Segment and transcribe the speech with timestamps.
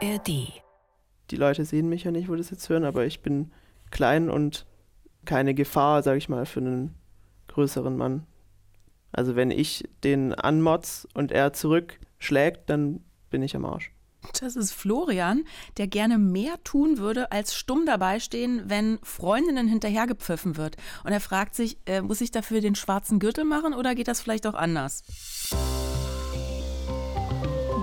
[0.00, 0.62] ARD.
[1.30, 3.52] Die Leute sehen mich ja nicht, wo das jetzt hören, aber ich bin
[3.90, 4.66] klein und
[5.24, 6.94] keine Gefahr, sag ich mal, für einen
[7.48, 8.26] größeren Mann.
[9.12, 13.00] Also wenn ich den anmotz und er zurückschlägt, dann
[13.30, 13.92] bin ich am Arsch.
[14.40, 15.44] Das ist Florian,
[15.76, 20.76] der gerne mehr tun würde, als stumm dabei stehen, wenn Freundinnen hinterhergepfiffen wird.
[21.04, 24.20] Und er fragt sich, äh, muss ich dafür den schwarzen Gürtel machen oder geht das
[24.20, 25.02] vielleicht auch anders?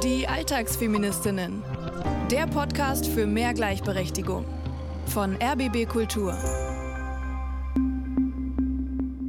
[0.04, 1.64] Die Alltagsfeministinnen.
[2.32, 4.46] Der Podcast für mehr Gleichberechtigung.
[5.06, 6.36] Von RBB Kultur.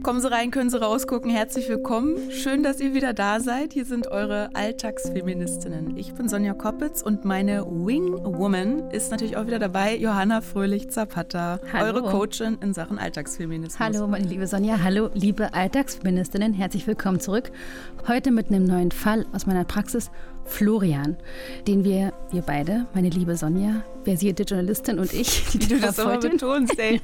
[0.02, 1.30] Kommen Sie rein, können Sie rausgucken.
[1.30, 2.30] Herzlich willkommen.
[2.30, 3.74] Schön, dass ihr wieder da seid.
[3.74, 5.98] Hier sind eure Alltagsfeministinnen.
[5.98, 12.02] Ich bin Sonja Koppitz und meine Wing-Woman ist natürlich auch wieder dabei, Johanna Fröhlich-Zapata, eure
[12.02, 13.78] Coachin in Sachen Alltagsfeminismus.
[13.78, 14.78] Hallo, meine liebe Sonja.
[14.82, 16.54] Hallo, liebe Alltagsfeministinnen.
[16.54, 17.50] Herzlich willkommen zurück.
[18.08, 20.10] Heute mit einem neuen Fall aus meiner Praxis
[20.46, 21.16] Florian,
[21.66, 26.16] den wir, wir beide, meine liebe Sonja, versierte Journalistin und ich, die du das immer
[26.16, 27.00] betonst, ey.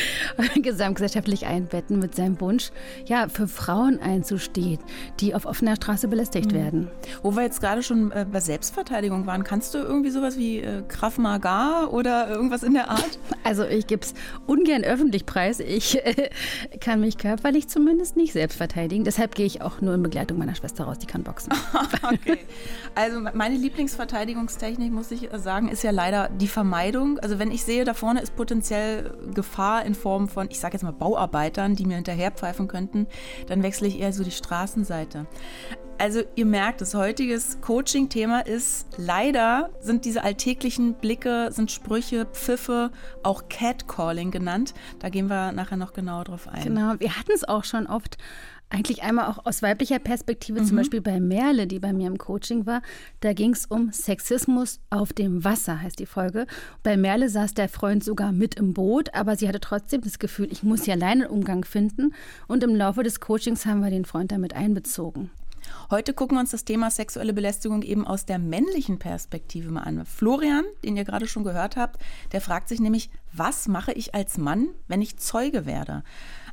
[0.62, 2.72] gesamtgesellschaftlich einbetten mit seinem Wunsch,
[3.06, 4.80] ja, für Frauen einzustehen,
[5.20, 6.56] die auf offener Straße belästigt mhm.
[6.56, 6.90] werden.
[7.22, 10.82] Wo wir jetzt gerade schon äh, bei Selbstverteidigung waren, kannst du irgendwie sowas wie äh,
[10.88, 13.18] Krav Maga oder irgendwas in der Art?
[13.42, 14.12] Also ich gebe es
[14.46, 15.60] ungern öffentlich preis.
[15.60, 16.28] Ich äh,
[16.78, 19.02] kann mich körperlich zumindest nicht selbst verteidigen.
[19.02, 21.52] Deshalb gehe ich auch nur in Begleitung meiner Schwester raus, die kann boxen.
[22.02, 22.38] okay.
[22.94, 27.18] Also meine Lieblingsverteidigungstechnik, muss ich sagen, ist ja leider die Vermeidung.
[27.18, 30.82] Also wenn ich sehe, da vorne ist potenziell Gefahr in Form von, ich sage jetzt
[30.82, 33.06] mal Bauarbeitern, die mir hinterherpfeifen könnten,
[33.46, 35.26] dann wechsle ich eher so die Straßenseite.
[36.00, 42.90] Also ihr merkt, das heutige Coaching-Thema ist, leider sind diese alltäglichen Blicke, sind Sprüche, Pfiffe,
[43.22, 44.72] auch Catcalling genannt.
[44.98, 46.64] Da gehen wir nachher noch genauer drauf ein.
[46.64, 48.16] Genau, wir hatten es auch schon oft
[48.70, 50.66] eigentlich einmal auch aus weiblicher Perspektive, mhm.
[50.66, 52.82] zum Beispiel bei Merle, die bei mir im Coaching war.
[53.20, 56.46] Da ging es um Sexismus auf dem Wasser, heißt die Folge.
[56.82, 60.50] Bei Merle saß der Freund sogar mit im Boot, aber sie hatte trotzdem das Gefühl,
[60.50, 62.14] ich muss hier alleine einen Umgang finden.
[62.46, 65.30] Und im Laufe des Coachings haben wir den Freund damit einbezogen.
[65.90, 70.04] Heute gucken wir uns das Thema sexuelle Belästigung eben aus der männlichen Perspektive mal an.
[70.06, 72.00] Florian, den ihr gerade schon gehört habt,
[72.32, 76.02] der fragt sich nämlich, was mache ich als Mann, wenn ich Zeuge werde?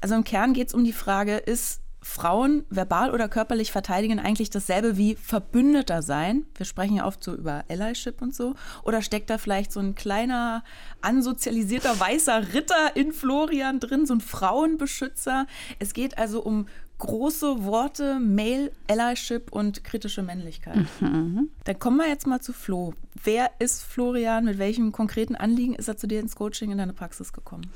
[0.02, 4.50] Also im Kern geht es um die Frage, ist Frauen verbal oder körperlich verteidigen eigentlich
[4.50, 6.46] dasselbe wie Verbündeter sein?
[6.56, 8.56] Wir sprechen ja oft so über Allyship und so.
[8.84, 10.64] Oder steckt da vielleicht so ein kleiner,
[11.02, 15.48] ansozialisierter weißer Ritter in Florian drin, so ein Frauenbeschützer?
[15.80, 16.68] Es geht also um
[17.00, 20.88] große Worte, Male, Allyship und kritische Männlichkeit.
[21.00, 21.50] Mhm.
[21.64, 22.94] Dann kommen wir jetzt mal zu Flo.
[23.24, 24.46] Wer ist Florian?
[24.46, 27.70] Mit welchem konkreten Anliegen ist er zu dir ins Coaching in deine Praxis gekommen?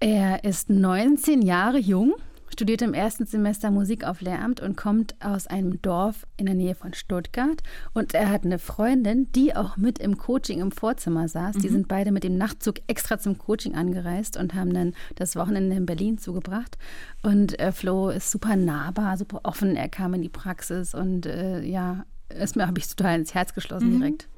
[0.00, 2.14] Er ist 19 Jahre jung
[2.48, 6.74] studiert im ersten Semester Musik auf Lehramt und kommt aus einem Dorf in der Nähe
[6.74, 7.62] von Stuttgart.
[7.92, 11.56] Und er hat eine Freundin, die auch mit im Coaching im Vorzimmer saß.
[11.56, 11.60] Mhm.
[11.60, 15.76] Die sind beide mit dem Nachtzug extra zum Coaching angereist und haben dann das Wochenende
[15.76, 16.78] in Berlin zugebracht.
[17.22, 19.76] Und äh, Flo ist super nahbar, super offen.
[19.76, 23.94] Er kam in die Praxis und äh, ja, erstmal habe ich total ins Herz geschlossen
[23.94, 23.98] mhm.
[23.98, 24.28] direkt.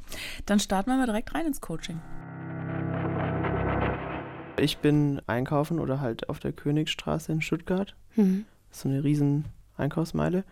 [0.46, 2.00] Dann starten wir mal direkt rein ins Coaching.
[4.58, 7.94] Ich bin einkaufen oder halt auf der Königstraße in Stuttgart.
[8.14, 8.46] Mhm.
[8.70, 9.44] So eine riesen
[9.76, 10.44] Einkaufsmeile.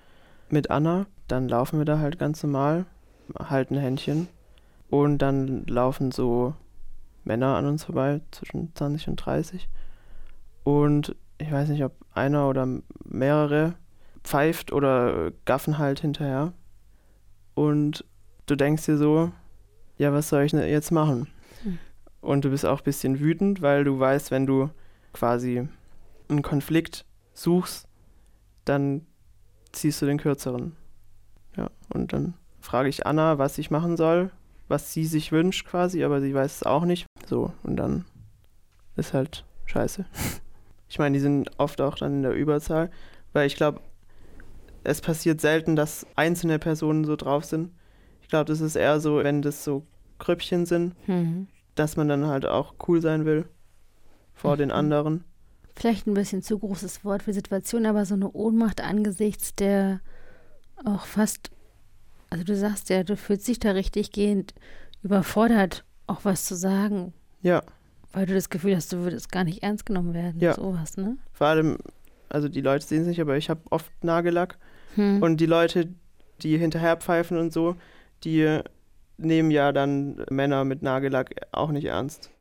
[0.51, 1.07] Mit Anna.
[1.27, 2.85] Dann laufen wir da halt ganz normal,
[3.39, 4.29] halten Händchen.
[4.91, 6.55] Und dann laufen so
[7.25, 9.69] Männer an uns vorbei, zwischen 20 und 30.
[10.65, 12.69] Und ich weiß nicht, ob einer oder
[13.05, 13.75] mehrere
[14.23, 16.53] pfeift oder gaffen halt hinterher.
[17.55, 18.05] Und
[18.47, 19.33] du denkst dir so,
[19.97, 21.29] ja, was soll ich jetzt machen?
[22.25, 24.71] Und du bist auch ein bisschen wütend, weil du weißt, wenn du
[25.13, 25.69] quasi
[26.31, 27.05] einen Konflikt
[27.35, 27.87] suchst,
[28.65, 29.07] dann
[29.73, 30.75] ziehst du den kürzeren.
[31.55, 34.31] Ja, und dann frage ich Anna, was ich machen soll,
[34.69, 37.05] was sie sich wünscht quasi, aber sie weiß es auch nicht.
[37.27, 38.07] So, und dann
[38.97, 40.05] ist halt scheiße.
[40.87, 42.89] Ich meine, die sind oft auch dann in der Überzahl,
[43.33, 43.81] weil ich glaube,
[44.85, 47.73] es passiert selten, dass einzelne Personen so drauf sind.
[48.23, 49.85] Ich glaube, das ist eher so, wenn das so
[50.19, 53.47] Grüppchen sind, mhm dass man dann halt auch cool sein will
[54.33, 54.59] vor mhm.
[54.59, 55.25] den anderen.
[55.77, 60.01] Vielleicht ein bisschen zu großes Wort für Situation, aber so eine Ohnmacht angesichts der
[60.85, 61.51] auch fast,
[62.31, 64.55] also du sagst ja, du fühlst dich da richtig gehend
[65.03, 67.13] überfordert, auch was zu sagen.
[67.43, 67.63] Ja.
[68.13, 70.41] Weil du das Gefühl hast, du würdest gar nicht ernst genommen werden.
[70.41, 70.55] Ja.
[70.55, 71.17] Sowas, ne?
[71.33, 71.79] Vor allem,
[72.29, 74.59] also die Leute sehen es nicht, aber ich habe oft Nagellack.
[74.95, 75.23] Hm.
[75.23, 75.93] Und die Leute,
[76.43, 77.77] die hinterher pfeifen und so,
[78.23, 78.61] die
[79.17, 82.34] nehmen ja dann Männer mit Nagellack auch nicht ernst.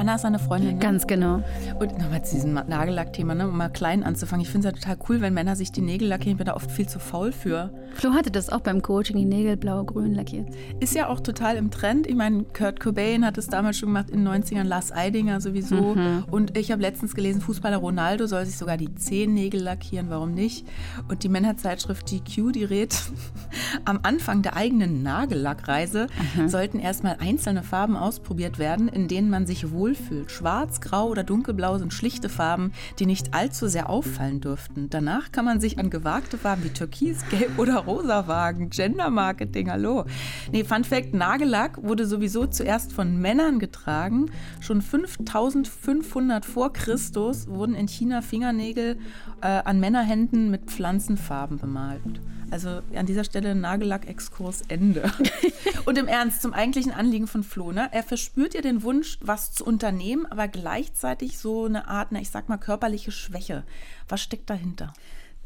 [0.00, 0.76] Anna ist eine Freundin.
[0.76, 0.78] Ne?
[0.78, 1.42] Ganz genau.
[1.78, 4.40] Und nochmal zu diesem Nagellack-Thema, ne, um mal klein anzufangen.
[4.40, 6.32] Ich finde es ja total cool, wenn Männer sich die Nägel lackieren.
[6.32, 7.70] Ich bin da oft viel zu faul für.
[7.96, 10.48] Flo hatte das auch beim Coaching, die Nägel blau-grün lackiert.
[10.80, 12.06] Ist ja auch total im Trend.
[12.06, 15.94] Ich meine, Kurt Cobain hat es damals schon gemacht in den 90ern, Lars Eidinger sowieso.
[15.94, 16.24] Mhm.
[16.30, 20.66] Und ich habe letztens gelesen, Fußballer Ronaldo soll sich sogar die Zehennägel lackieren, warum nicht?
[21.10, 22.96] Und die Männerzeitschrift GQ, die rät,
[23.84, 26.06] am Anfang der eigenen Nagellackreise
[26.38, 26.48] mhm.
[26.48, 30.30] sollten erstmal einzelne Farben ausprobiert werden, in denen man sich wohlfühlt.
[30.30, 34.88] Schwarz, Grau oder Dunkelblau sind schlichte Farben, die nicht allzu sehr auffallen dürften.
[34.88, 38.70] Danach kann man sich an gewagte Farben wie Türkis, Gelb oder Rosa wagen.
[38.70, 40.04] Gender-Marketing, hallo.
[40.52, 44.30] Nee, Fun Fact, Nagellack wurde sowieso zuerst von Männern getragen.
[44.60, 48.98] Schon 5500 vor Christus wurden in China Fingernägel
[49.40, 52.20] äh, an Männerhänden mit Pflanzenfarben bemalt.
[52.50, 55.10] Also an dieser Stelle Nagellack-Exkurs Ende.
[55.84, 57.88] Und im Ernst, zum eigentlichen Anliegen von Flo, ne?
[57.92, 62.30] Er verspürt ihr den Wunsch, was zu unternehmen, aber gleichzeitig so eine Art, na, ich
[62.30, 63.64] sag mal, körperliche Schwäche.
[64.08, 64.92] Was steckt dahinter?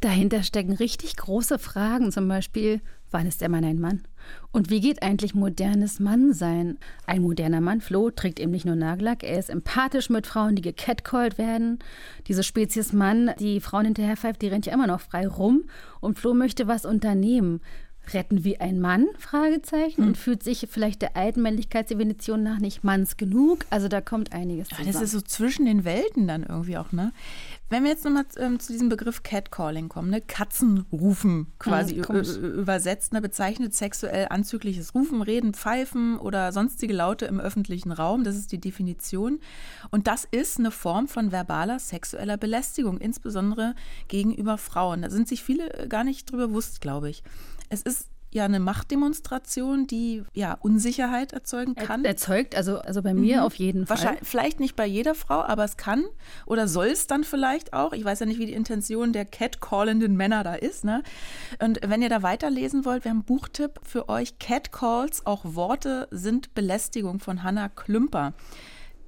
[0.01, 2.81] Dahinter stecken richtig große Fragen, zum Beispiel,
[3.15, 4.03] wann ist der Mann ein Mann?
[4.51, 6.79] Und wie geht eigentlich modernes Mannsein?
[7.07, 10.63] Ein moderner Mann, Flo, trägt eben nicht nur Nagellack, er ist empathisch mit Frauen, die
[10.63, 11.79] gecatcalled werden.
[12.27, 15.65] Diese Spezies Mann, die Frauen hinterherpfeift, die rennt ja immer noch frei rum.
[16.01, 17.61] Und Flo möchte was unternehmen.
[18.13, 19.07] Retten wie ein Mann?
[19.19, 20.03] Fragezeichen.
[20.03, 20.15] Und hm.
[20.15, 23.65] fühlt sich vielleicht der alten Männlichkeitsdefinition nach nicht manns genug?
[23.71, 24.87] Also da kommt einiges zusammen.
[24.87, 27.13] Ja, das ist so zwischen den Welten dann irgendwie auch, ne?
[27.71, 30.21] Wenn wir jetzt nochmal ähm, zu diesem Begriff Catcalling kommen, ne?
[30.21, 33.21] Katzenrufen quasi hm, übersetzt, ne?
[33.21, 38.23] bezeichnet sexuell anzügliches Rufen, Reden, Pfeifen oder sonstige Laute im öffentlichen Raum.
[38.23, 39.41] Das ist die Definition.
[39.91, 43.75] Und das ist eine Form von verbaler sexueller Belästigung, insbesondere
[44.09, 45.03] gegenüber Frauen.
[45.03, 47.23] Da sind sich viele äh, gar nicht drüber bewusst, glaube ich.
[47.69, 52.05] Es ist ja eine Machtdemonstration, die ja Unsicherheit erzeugen kann.
[52.05, 53.43] erzeugt, also, also bei mir mhm.
[53.45, 53.97] auf jeden Fall.
[53.97, 56.05] Wahrscheinlich, vielleicht nicht bei jeder Frau, aber es kann
[56.45, 57.93] oder soll es dann vielleicht auch.
[57.93, 60.85] Ich weiß ja nicht, wie die Intention der catcallenden Männer da ist.
[60.85, 61.05] Ne?
[61.61, 64.39] Und wenn ihr da weiterlesen wollt, wir haben einen Buchtipp für euch.
[64.41, 68.35] Catcalls, auch Worte sind Belästigung von Hannah Klümper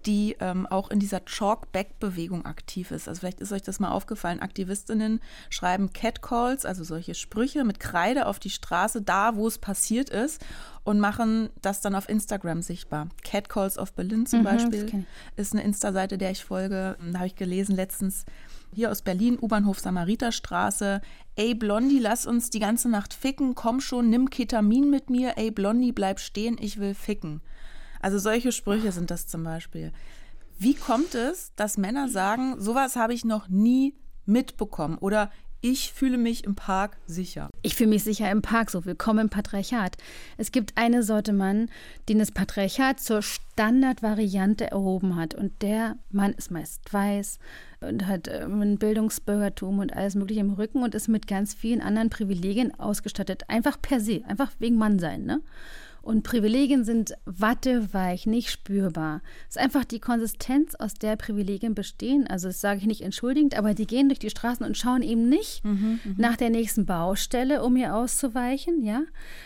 [0.07, 3.09] die ähm, auch in dieser Chalk-Back-Bewegung aktiv ist.
[3.09, 4.41] Also vielleicht ist euch das mal aufgefallen.
[4.41, 5.21] Aktivistinnen
[5.51, 10.45] schreiben Catcalls, also solche Sprüche mit Kreide auf die Straße, da wo es passiert ist
[10.85, 13.09] und machen das dann auf Instagram sichtbar.
[13.25, 16.97] Catcalls of Berlin zum mhm, Beispiel ist eine Insta-Seite, der ich folge.
[17.13, 18.25] Da habe ich gelesen letztens
[18.73, 21.01] hier aus Berlin, U-Bahnhof Samariterstraße.
[21.35, 23.55] Ey Blondie, lass uns die ganze Nacht ficken.
[23.55, 25.37] Komm schon, nimm Ketamin mit mir.
[25.37, 27.41] Ey Blondie, bleib stehen, ich will ficken.
[28.07, 29.91] Also solche Sprüche sind das zum Beispiel.
[30.61, 35.29] Wie kommt es, dass Männer sagen, sowas habe ich noch nie mitbekommen oder
[35.61, 37.51] ich fühle mich im Park sicher.
[37.63, 39.97] Ich fühle mich sicher im Park, so willkommen im Patriarchat.
[40.37, 41.69] Es gibt eine Sorte Mann,
[42.09, 45.35] den das Patriarchat zur Standardvariante erhoben hat.
[45.35, 47.41] Und der Mann ist meist weiß
[47.81, 51.81] und hat ähm, ein Bildungsbürgertum und alles Mögliche im Rücken und ist mit ganz vielen
[51.81, 53.49] anderen Privilegien ausgestattet.
[53.49, 55.25] Einfach per se, einfach wegen Mannsein.
[55.25, 55.41] Ne?
[56.07, 59.23] Und Privilegien sind watteweich, nicht spürbar.
[59.49, 62.29] Es ist einfach die Konsistenz, aus der Privilegien bestehen.
[62.29, 65.29] Also das sage ich nicht entschuldigend, aber die gehen durch die Straßen und schauen eben
[65.29, 66.15] nicht mhm, mhm.
[66.17, 69.03] nach der nächsten Baustelle, um ihr auszuweichen, ja,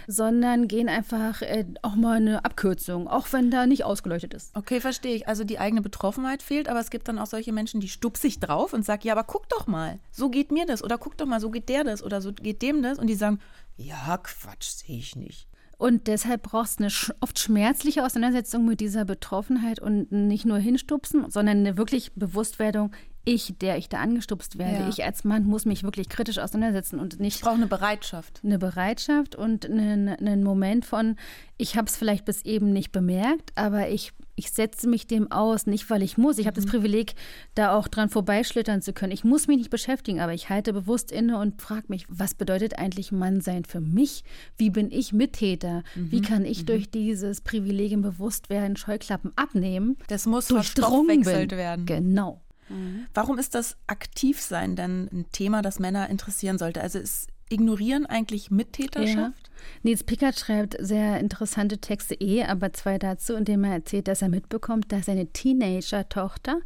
[0.07, 4.55] sondern gehen einfach äh, auch mal eine Abkürzung, auch wenn da nicht ausgeleuchtet ist.
[4.55, 5.29] Okay, verstehe ich.
[5.29, 8.75] Also die eigene Betroffenheit fehlt, aber es gibt dann auch solche Menschen, die stupsig drauf
[8.75, 11.41] und sagen, ja, aber guck doch mal, so geht mir das oder guck doch mal,
[11.41, 13.39] so geht der das oder so geht dem das und die sagen,
[13.79, 15.50] ja, Quatsch, sehe ich nicht.
[15.81, 21.31] Und deshalb brauchst du eine oft schmerzliche Auseinandersetzung mit dieser Betroffenheit und nicht nur hinstupsen,
[21.31, 22.93] sondern eine wirklich Bewusstwerdung,
[23.25, 24.89] ich, der ich da angestupst werde, ja.
[24.89, 27.37] ich als Mann muss mich wirklich kritisch auseinandersetzen und nicht.
[27.37, 28.41] Ich brauche eine Bereitschaft.
[28.45, 31.17] Eine Bereitschaft und einen, einen Moment von,
[31.59, 35.67] ich habe es vielleicht bis eben nicht bemerkt, aber ich ich setze mich dem aus,
[35.67, 36.39] nicht weil ich muss.
[36.39, 36.71] Ich habe das mhm.
[36.71, 37.15] Privileg,
[37.55, 39.13] da auch dran vorbeischlittern zu können.
[39.13, 42.79] Ich muss mich nicht beschäftigen, aber ich halte bewusst inne und frage mich, was bedeutet
[42.79, 44.25] eigentlich Mannsein für mich?
[44.57, 45.83] Wie bin ich Mittäter?
[45.95, 46.11] Mhm.
[46.11, 46.67] Wie kann ich mhm.
[46.67, 49.99] durch dieses Privileg bewusst werden, Scheuklappen abnehmen?
[50.09, 51.85] Das muss verstoffwechselt werden.
[51.85, 52.41] Genau.
[52.71, 53.07] Mhm.
[53.13, 56.81] Warum ist das Aktivsein denn ein Thema, das Männer interessieren sollte?
[56.81, 59.17] Also ist Ignorieren eigentlich Mittäterschaft?
[59.19, 59.63] Ja.
[59.83, 64.29] Nils Pickert schreibt sehr interessante Texte eh, aber zwei dazu, indem er erzählt, dass er
[64.29, 66.61] mitbekommt, dass seine Teenager-Tochter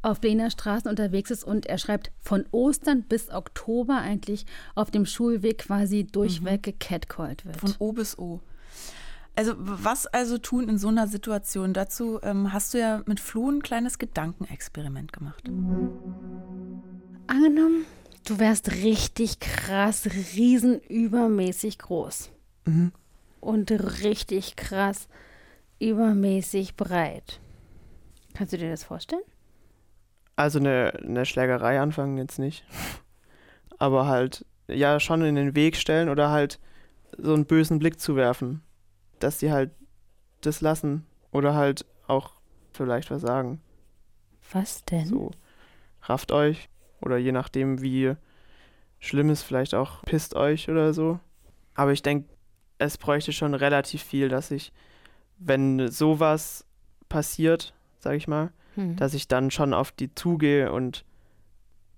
[0.00, 4.46] auf Berliner Straßen unterwegs ist und er schreibt von Ostern bis Oktober eigentlich
[4.76, 6.62] auf dem Schulweg quasi durchweg mhm.
[6.62, 7.56] gecatcalled wird.
[7.56, 8.40] Von O bis O.
[9.38, 11.72] Also was also tun in so einer Situation?
[11.72, 15.44] Dazu ähm, hast du ja mit Flo ein kleines Gedankenexperiment gemacht.
[17.28, 17.86] Angenommen,
[18.26, 22.32] du wärst richtig krass, riesenübermäßig groß.
[22.64, 22.90] Mhm.
[23.38, 23.70] Und
[24.02, 25.06] richtig krass,
[25.78, 27.38] übermäßig breit.
[28.34, 29.22] Kannst du dir das vorstellen?
[30.34, 32.64] Also eine, eine Schlägerei anfangen jetzt nicht.
[33.78, 36.58] Aber halt, ja, schon in den Weg stellen oder halt
[37.16, 38.62] so einen bösen Blick zu werfen.
[39.18, 39.70] Dass die halt
[40.40, 41.06] das lassen.
[41.30, 42.32] Oder halt auch
[42.72, 43.60] vielleicht was sagen.
[44.52, 45.06] Was denn?
[45.06, 45.30] So,
[46.02, 46.68] rafft euch.
[47.00, 48.14] Oder je nachdem, wie
[48.98, 51.20] schlimm es vielleicht auch pisst euch oder so.
[51.74, 52.28] Aber ich denke,
[52.78, 54.72] es bräuchte schon relativ viel, dass ich,
[55.38, 56.64] wenn sowas
[57.08, 58.96] passiert, sag ich mal, hm.
[58.96, 61.04] dass ich dann schon auf die zugehe und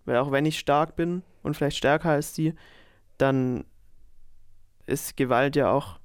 [0.04, 2.54] weil auch wenn ich stark bin und vielleicht stärker als die,
[3.18, 3.64] dann
[4.86, 5.99] ist Gewalt ja auch.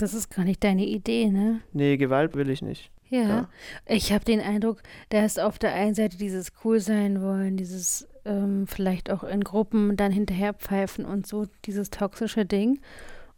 [0.00, 1.60] Das ist gar nicht deine Idee, ne?
[1.74, 2.90] Nee, Gewalt will ich nicht.
[3.10, 3.22] Ja.
[3.22, 3.48] ja.
[3.86, 8.08] Ich habe den Eindruck, da ist auf der einen Seite dieses cool sein wollen, dieses
[8.24, 12.80] ähm, vielleicht auch in Gruppen dann hinterher pfeifen und so, dieses toxische Ding.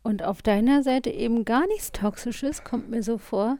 [0.02, 3.58] Und auf deiner Seite eben gar nichts Toxisches, kommt mir so vor.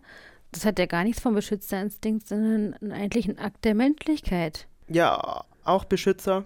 [0.53, 4.69] Das hat ja gar nichts vom Beschützerinstinkt, sondern eigentlich ein Akt der Menschlichkeit.
[4.89, 6.45] Ja, auch Beschützer,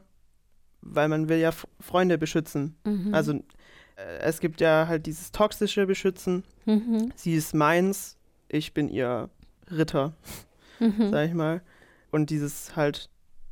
[0.80, 2.76] weil man will ja Freunde beschützen.
[2.84, 3.12] Mhm.
[3.12, 3.40] Also
[3.96, 6.44] es gibt ja halt dieses toxische Beschützen.
[6.66, 7.12] Mhm.
[7.16, 8.16] Sie ist meins,
[8.48, 9.30] ich bin ihr
[9.70, 10.14] Ritter,
[10.78, 11.10] mhm.
[11.10, 11.62] sag ich mal.
[12.10, 13.10] Und dieses halt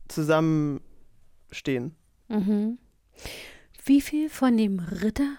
[0.08, 1.94] zusammenstehen.
[2.28, 2.78] Mhm.
[3.84, 5.36] Wie viel von dem Ritter,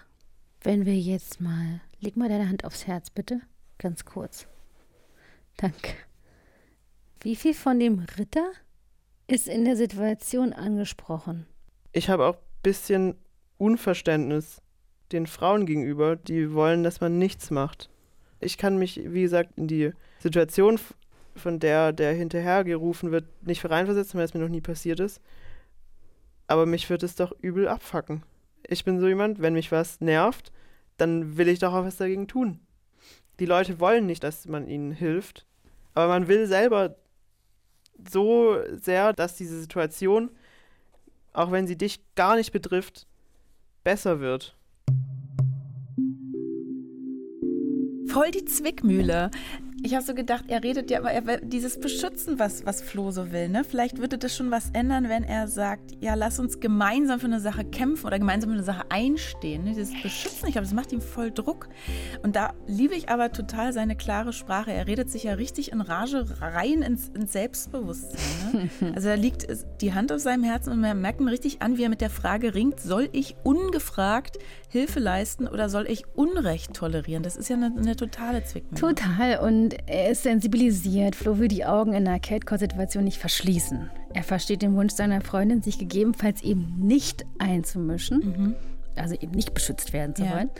[0.62, 3.40] wenn wir jetzt mal, leg mal deine Hand aufs Herz bitte,
[3.78, 4.46] ganz kurz.
[5.56, 5.94] Danke.
[7.22, 8.50] Wie viel von dem Ritter
[9.26, 11.46] ist in der Situation angesprochen?
[11.92, 13.14] Ich habe auch ein bisschen
[13.58, 14.60] Unverständnis
[15.12, 17.90] den Frauen gegenüber, die wollen, dass man nichts macht.
[18.40, 20.78] Ich kann mich, wie gesagt, in die Situation,
[21.34, 25.20] von der der hinterhergerufen wird, nicht reinversetzen, weil es mir noch nie passiert ist.
[26.46, 28.22] Aber mich wird es doch übel abfacken.
[28.66, 30.52] Ich bin so jemand, wenn mich was nervt,
[30.96, 32.60] dann will ich doch auch was dagegen tun.
[33.38, 35.46] Die Leute wollen nicht, dass man ihnen hilft,
[35.94, 36.96] aber man will selber
[38.10, 40.30] so sehr, dass diese Situation,
[41.32, 43.06] auch wenn sie dich gar nicht betrifft,
[43.84, 44.55] besser wird.
[48.16, 49.30] Voll die Zwickmühle.
[49.82, 53.30] Ich habe so gedacht, er redet ja, aber er, dieses Beschützen, was, was Flo so
[53.30, 53.62] will, ne?
[53.62, 57.40] Vielleicht würde das schon was ändern, wenn er sagt, ja, lass uns gemeinsam für eine
[57.40, 59.64] Sache kämpfen oder gemeinsam für eine Sache einstehen.
[59.64, 59.70] Ne?
[59.70, 61.68] Dieses Beschützen, ich glaube, das macht ihm voll Druck.
[62.22, 64.72] Und da liebe ich aber total seine klare Sprache.
[64.72, 68.20] Er redet sich ja richtig in Rage rein ins, ins Selbstbewusstsein.
[68.52, 68.70] Ne?
[68.96, 69.46] Also da liegt
[69.80, 72.08] die Hand auf seinem Herzen und man merkt ihm richtig an, wie er mit der
[72.08, 77.22] Frage ringt, soll ich ungefragt Hilfe leisten oder soll ich Unrecht tolerieren?
[77.22, 78.94] Das ist ja eine, eine totale Zwickmühle.
[78.94, 79.38] Total.
[79.40, 81.16] Und er ist sensibilisiert.
[81.16, 83.90] Flo will die Augen in einer Catcall-Situation nicht verschließen.
[84.14, 88.18] Er versteht den Wunsch seiner Freundin, sich gegebenenfalls eben nicht einzumischen.
[88.18, 88.54] Mhm.
[88.96, 90.34] Also eben nicht beschützt werden zu ja.
[90.34, 90.50] wollen.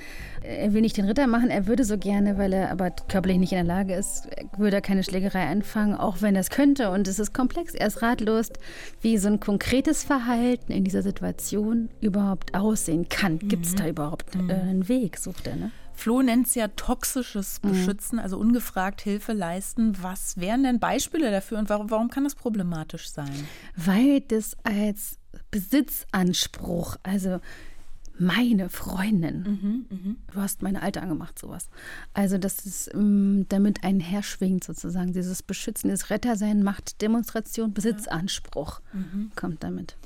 [0.43, 3.53] Er will nicht den Ritter machen, er würde so gerne, weil er aber körperlich nicht
[3.53, 6.91] in der Lage ist, würde er keine Schlägerei anfangen, auch wenn er es könnte.
[6.91, 8.51] Und es ist komplex, er ist ratlos,
[9.01, 13.39] wie so ein konkretes Verhalten in dieser Situation überhaupt aussehen kann.
[13.39, 13.77] Gibt es mhm.
[13.77, 14.51] da überhaupt mhm.
[14.51, 15.71] einen Weg, sucht er, ne?
[15.97, 17.71] Flo nennt es ja toxisches mhm.
[17.71, 18.23] Beschützen, mhm.
[18.23, 19.97] also ungefragt Hilfe leisten.
[20.03, 23.33] Was wären denn Beispiele dafür und warum, warum kann das problematisch sein?
[23.75, 25.19] Weil das als
[25.51, 27.41] Besitzanspruch, also
[28.19, 29.43] meine Freundin.
[29.43, 30.15] Mhm, mh.
[30.33, 31.69] Du hast meine Alte angemacht, sowas.
[32.15, 35.13] Also, dass es ähm, damit einherschwingt, sozusagen.
[35.13, 39.33] Dieses Beschützen, dieses Rettersein, Machtdemonstration, Besitzanspruch mhm.
[39.37, 39.97] kommt damit.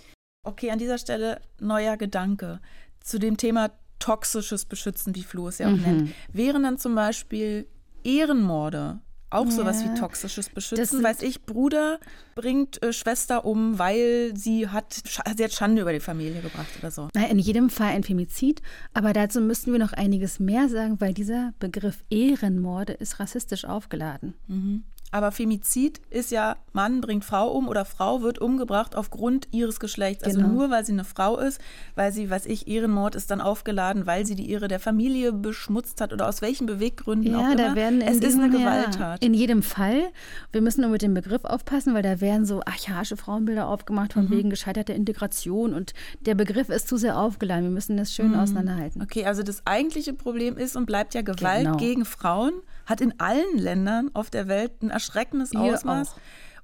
[0.42, 2.60] Okay, an dieser Stelle neuer Gedanke
[3.00, 3.70] zu dem Thema
[4.00, 5.82] toxisches Beschützen, wie Flo es ja auch mhm.
[5.82, 7.66] nennt, wären dann zum Beispiel
[8.02, 8.98] Ehrenmorde
[9.30, 9.50] auch ja.
[9.50, 11.02] sowas wie toxisches Beschützen.
[11.02, 12.00] Weiß ich, Bruder
[12.34, 16.90] bringt äh, Schwester um, weil sie hat, sie hat Schande über die Familie gebracht oder
[16.90, 17.08] so.
[17.14, 18.60] In jedem Fall ein Femizid,
[18.92, 24.34] aber dazu müssten wir noch einiges mehr sagen, weil dieser Begriff Ehrenmorde ist rassistisch aufgeladen.
[24.48, 24.84] Mhm.
[25.10, 30.24] Aber Femizid ist ja, Mann bringt Frau um oder Frau wird umgebracht aufgrund ihres Geschlechts.
[30.24, 30.52] Also genau.
[30.52, 31.60] nur weil sie eine Frau ist,
[31.96, 36.00] weil sie, was ich, Ehrenmord ist dann aufgeladen, weil sie die Ehre der Familie beschmutzt
[36.00, 37.56] hat oder aus welchen Beweggründen ja, auch immer.
[37.56, 39.22] Da werden es ist eine Gewalttat.
[39.22, 40.10] Ja, in jedem Fall.
[40.52, 44.26] Wir müssen nur mit dem Begriff aufpassen, weil da werden so archaische Frauenbilder aufgemacht von
[44.26, 44.30] mhm.
[44.30, 47.64] wegen gescheiterter Integration und der Begriff ist zu sehr aufgeladen.
[47.64, 48.38] Wir müssen das schön mhm.
[48.38, 49.02] auseinanderhalten.
[49.02, 51.76] Okay, also das eigentliche Problem ist und bleibt ja Gewalt genau.
[51.76, 52.52] gegen Frauen
[52.90, 56.10] hat in allen Ländern auf der Welt ein erschreckendes Hier Ausmaß.
[56.10, 56.16] Auch.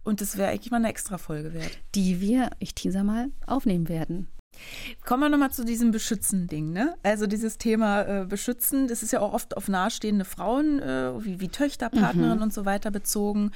[0.04, 1.70] Und das wäre eigentlich mal eine extra Folge wert.
[1.94, 4.28] Die wir, ich teaser mal, aufnehmen werden.
[5.04, 6.72] Kommen wir nochmal zu diesem Beschützen-Ding.
[6.72, 6.94] Ne?
[7.02, 11.40] Also dieses Thema äh, Beschützen, das ist ja auch oft auf nahestehende Frauen, äh, wie,
[11.40, 12.42] wie Töchter, Partnerinnen mhm.
[12.42, 13.50] und so weiter bezogen.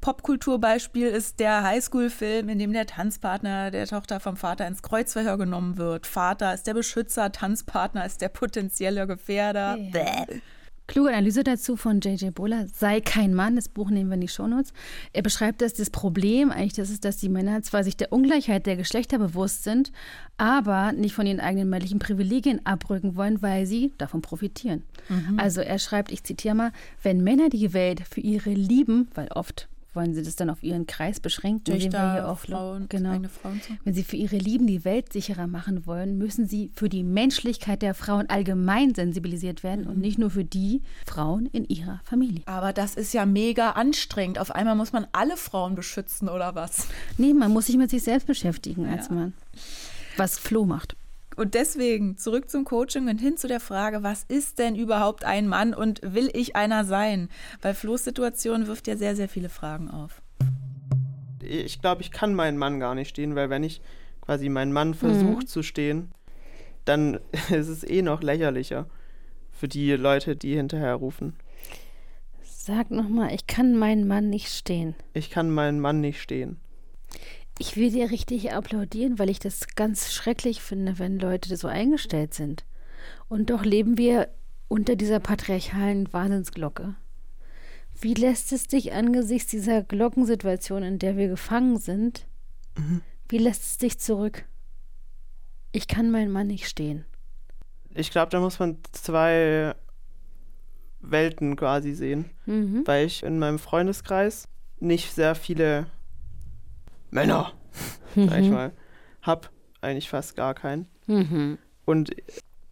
[0.00, 5.76] Popkulturbeispiel ist der Highschool-Film, in dem der Tanzpartner der Tochter vom Vater ins Kreuzverhör genommen
[5.76, 6.06] wird.
[6.06, 9.76] Vater ist der Beschützer, Tanzpartner ist der potenzielle Gefährder.
[9.76, 10.26] Ja.
[10.86, 12.34] Kluge Analyse dazu von J.J.
[12.34, 14.74] Bohler, sei kein Mann, das Buch nehmen wir in die Shownotes.
[15.14, 18.66] Er beschreibt, dass das Problem eigentlich das ist, dass die Männer zwar sich der Ungleichheit
[18.66, 19.92] der Geschlechter bewusst sind,
[20.36, 24.82] aber nicht von ihren eigenen männlichen Privilegien abrücken wollen, weil sie davon profitieren.
[25.08, 25.38] Mhm.
[25.38, 26.72] Also er schreibt, ich zitiere mal,
[27.02, 30.86] wenn Männer die Welt für ihre Lieben, weil oft wollen sie das dann auf ihren
[30.86, 31.64] Kreis beschränken?
[31.64, 33.12] Töchter, auch Frauen, genau.
[33.28, 33.74] Frauen so.
[33.84, 37.82] Wenn sie für ihre Lieben die Welt sicherer machen wollen, müssen sie für die Menschlichkeit
[37.82, 39.90] der Frauen allgemein sensibilisiert werden mhm.
[39.90, 42.42] und nicht nur für die Frauen in ihrer Familie.
[42.46, 44.38] Aber das ist ja mega anstrengend.
[44.38, 46.88] Auf einmal muss man alle Frauen beschützen oder was?
[47.18, 49.14] Nee, man muss sich mit sich selbst beschäftigen als ja.
[49.14, 49.32] Mann.
[50.16, 50.96] Was Flo macht.
[51.36, 55.48] Und deswegen zurück zum Coaching und hin zu der Frage, was ist denn überhaupt ein
[55.48, 57.28] Mann und will ich einer sein?
[57.62, 60.22] Weil Flo's Situation wirft ja sehr, sehr viele Fragen auf.
[61.40, 63.80] Ich glaube, ich kann meinen Mann gar nicht stehen, weil wenn ich
[64.20, 65.46] quasi meinen Mann versuche mhm.
[65.46, 66.12] zu stehen,
[66.84, 67.18] dann
[67.50, 68.86] ist es eh noch lächerlicher
[69.50, 71.34] für die Leute, die hinterher rufen.
[72.42, 74.94] Sag nochmal, ich kann meinen Mann nicht stehen.
[75.12, 76.56] Ich kann meinen Mann nicht stehen.
[77.58, 82.34] Ich will dir richtig applaudieren, weil ich das ganz schrecklich finde, wenn Leute so eingestellt
[82.34, 82.64] sind.
[83.28, 84.28] Und doch leben wir
[84.68, 86.94] unter dieser patriarchalen Wahnsinnsglocke.
[88.00, 92.26] Wie lässt es dich angesichts dieser Glockensituation, in der wir gefangen sind,
[92.76, 93.02] mhm.
[93.28, 94.44] wie lässt es dich zurück?
[95.70, 97.04] Ich kann meinen Mann nicht stehen.
[97.94, 99.74] Ich glaube, da muss man zwei
[101.00, 102.82] Welten quasi sehen, mhm.
[102.84, 104.48] weil ich in meinem Freundeskreis
[104.80, 105.86] nicht sehr viele
[107.14, 107.52] Männer,
[108.16, 108.28] mhm.
[108.28, 108.72] sag ich mal,
[109.22, 110.88] hab eigentlich fast gar keinen.
[111.06, 111.58] Mhm.
[111.84, 112.10] Und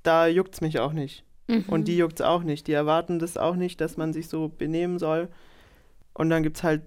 [0.02, 1.24] da juckt es mich auch nicht.
[1.46, 1.64] Mhm.
[1.68, 2.66] Und die juckt es auch nicht.
[2.66, 5.28] Die erwarten das auch nicht, dass man sich so benehmen soll.
[6.12, 6.82] Und dann gibt es halt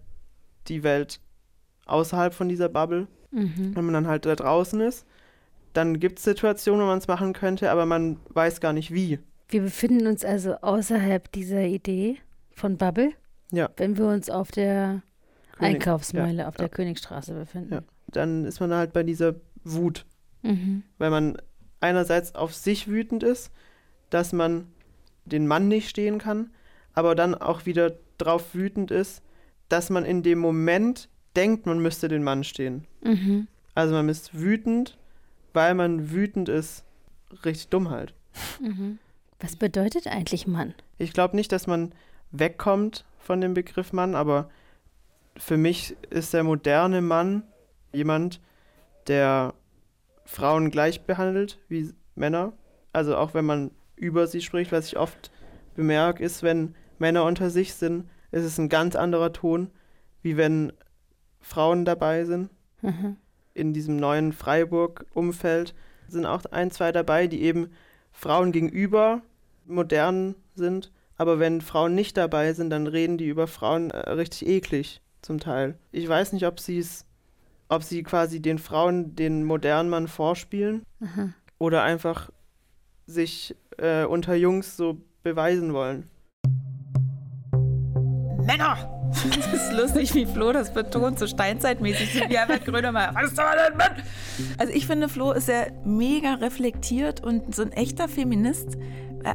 [0.68, 1.22] die Welt
[1.86, 3.08] außerhalb von dieser Bubble.
[3.32, 3.74] Mhm.
[3.74, 5.06] Wenn man dann halt da draußen ist,
[5.72, 9.20] dann gibt es Situationen, wo man es machen könnte, aber man weiß gar nicht wie.
[9.48, 12.18] Wir befinden uns also außerhalb dieser Idee
[12.52, 13.12] von Bubble.
[13.52, 13.70] Ja.
[13.78, 15.04] Wenn wir uns auf der
[15.56, 17.74] König, Einkaufsmeile ja, auf der Königstraße befinden.
[17.74, 17.82] Ja.
[18.08, 20.06] Dann ist man halt bei dieser Wut.
[20.42, 20.84] Mhm.
[20.98, 21.38] Weil man
[21.80, 23.52] einerseits auf sich wütend ist,
[24.10, 24.68] dass man
[25.26, 26.52] den Mann nicht stehen kann,
[26.94, 29.22] aber dann auch wieder drauf wütend ist,
[29.70, 32.86] dass man in dem Moment denkt, man müsste den Mann stehen.
[33.02, 33.48] Mhm.
[33.74, 34.98] Also man ist wütend,
[35.54, 36.84] weil man wütend ist,
[37.44, 38.14] richtig dumm halt.
[38.62, 39.00] Mhm.
[39.40, 40.74] Was bedeutet eigentlich Mann?
[40.98, 41.92] Ich glaube nicht, dass man
[42.32, 44.50] wegkommt von dem Begriff Mann, aber
[45.38, 47.44] für mich ist der moderne Mann
[47.94, 48.42] jemand,
[49.08, 49.54] der
[50.26, 52.54] Frauen gleich behandelt wie Männer.
[52.94, 55.32] Also auch wenn man über sie spricht, was ich oft
[55.76, 59.72] bemerke, ist, wenn Männer unter sich sind, ist es ein ganz anderer Ton,
[60.22, 60.74] wie wenn
[61.40, 62.50] Frauen dabei sind.
[62.82, 63.18] Mhm.
[63.54, 65.76] In diesem neuen Freiburg-Umfeld
[66.08, 67.72] sind auch ein, zwei dabei, die eben
[68.12, 69.22] Frauen gegenüber
[69.66, 70.92] modern sind.
[71.18, 75.40] Aber wenn Frauen nicht dabei sind, dann reden die über Frauen äh, richtig eklig zum
[75.40, 75.76] Teil.
[75.92, 77.06] Ich weiß nicht, ob sie es,
[77.68, 81.30] ob sie quasi den Frauen den modernen Mann vorspielen Aha.
[81.58, 82.30] oder einfach
[83.08, 86.10] sich äh, unter Jungs so beweisen wollen.
[88.46, 88.92] Männer!
[89.12, 93.12] Das ist lustig, wie Flo das betont, so steinzeitmäßig, wie Herbert Grönemeyer.
[93.16, 94.04] Was ist denn, Mann?
[94.58, 98.78] Also ich finde, Flo ist ja mega reflektiert und so ein echter Feminist,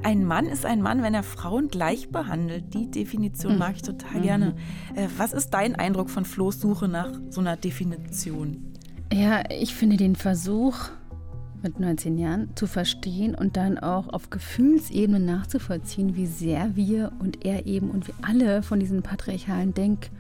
[0.03, 2.75] ein Mann ist ein Mann, wenn er Frauen gleich behandelt.
[2.75, 4.23] Die Definition mag ich total mhm.
[4.23, 4.55] gerne.
[4.95, 8.75] Äh, was ist dein Eindruck von Flo's Suche nach so einer Definition?
[9.13, 10.77] Ja, ich finde den Versuch
[11.63, 17.45] mit 19 Jahren zu verstehen und dann auch auf Gefühlsebene nachzuvollziehen, wie sehr wir und
[17.45, 20.11] er eben und wir alle von diesen patriarchalen Denk-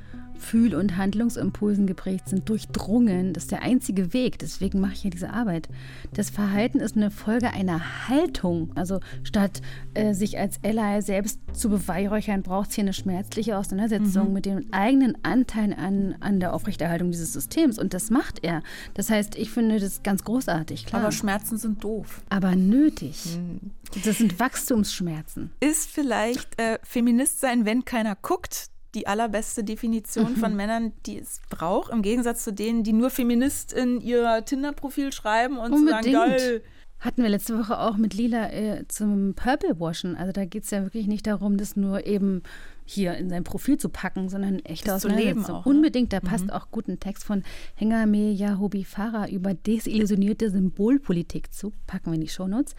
[0.40, 3.33] Fühl- und Handlungsimpulsen geprägt sind, durchdrungen.
[3.33, 4.38] Das ist der einzige Weg.
[4.38, 5.68] Deswegen mache ich ja diese Arbeit.
[6.12, 8.72] Das Verhalten ist eine Folge einer Haltung.
[8.74, 9.62] Also statt
[9.94, 14.33] äh, sich als Ally selbst zu beweihräuchern, braucht es hier eine schmerzliche Auseinandersetzung mhm.
[14.35, 17.79] mit den eigenen Anteilen an, an der Aufrechterhaltung dieses Systems.
[17.79, 18.62] Und das macht er.
[18.94, 21.03] Das heißt, ich finde das ganz großartig, klar.
[21.03, 22.22] Aber Schmerzen sind doof.
[22.31, 23.37] Aber nötig.
[23.37, 23.70] Mhm.
[24.05, 25.50] Das sind Wachstumsschmerzen.
[25.61, 28.69] Ist vielleicht äh, Feminist sein, wenn keiner guckt?
[28.94, 30.37] Die allerbeste Definition mhm.
[30.37, 35.12] von Männern, die es braucht, im Gegensatz zu denen, die nur Feminist in ihr Tinder-Profil
[35.12, 36.14] schreiben und Unbedingt.
[36.14, 36.62] sagen, geil.
[36.98, 40.16] Hatten wir letzte Woche auch mit Lila äh, zum Purple Washen.
[40.16, 42.42] Also da geht es ja wirklich nicht darum, dass nur eben
[42.90, 45.57] hier in sein Profil zu packen, sondern echt Das zu leben Auseinandersetzung.
[45.57, 45.70] auch, ne?
[45.70, 47.42] Unbedingt, da passt auch gut ein Text von
[47.74, 52.74] Hengame Yahobi Farah über desillusionierte Symbolpolitik zu, packen wir in die Shownotes.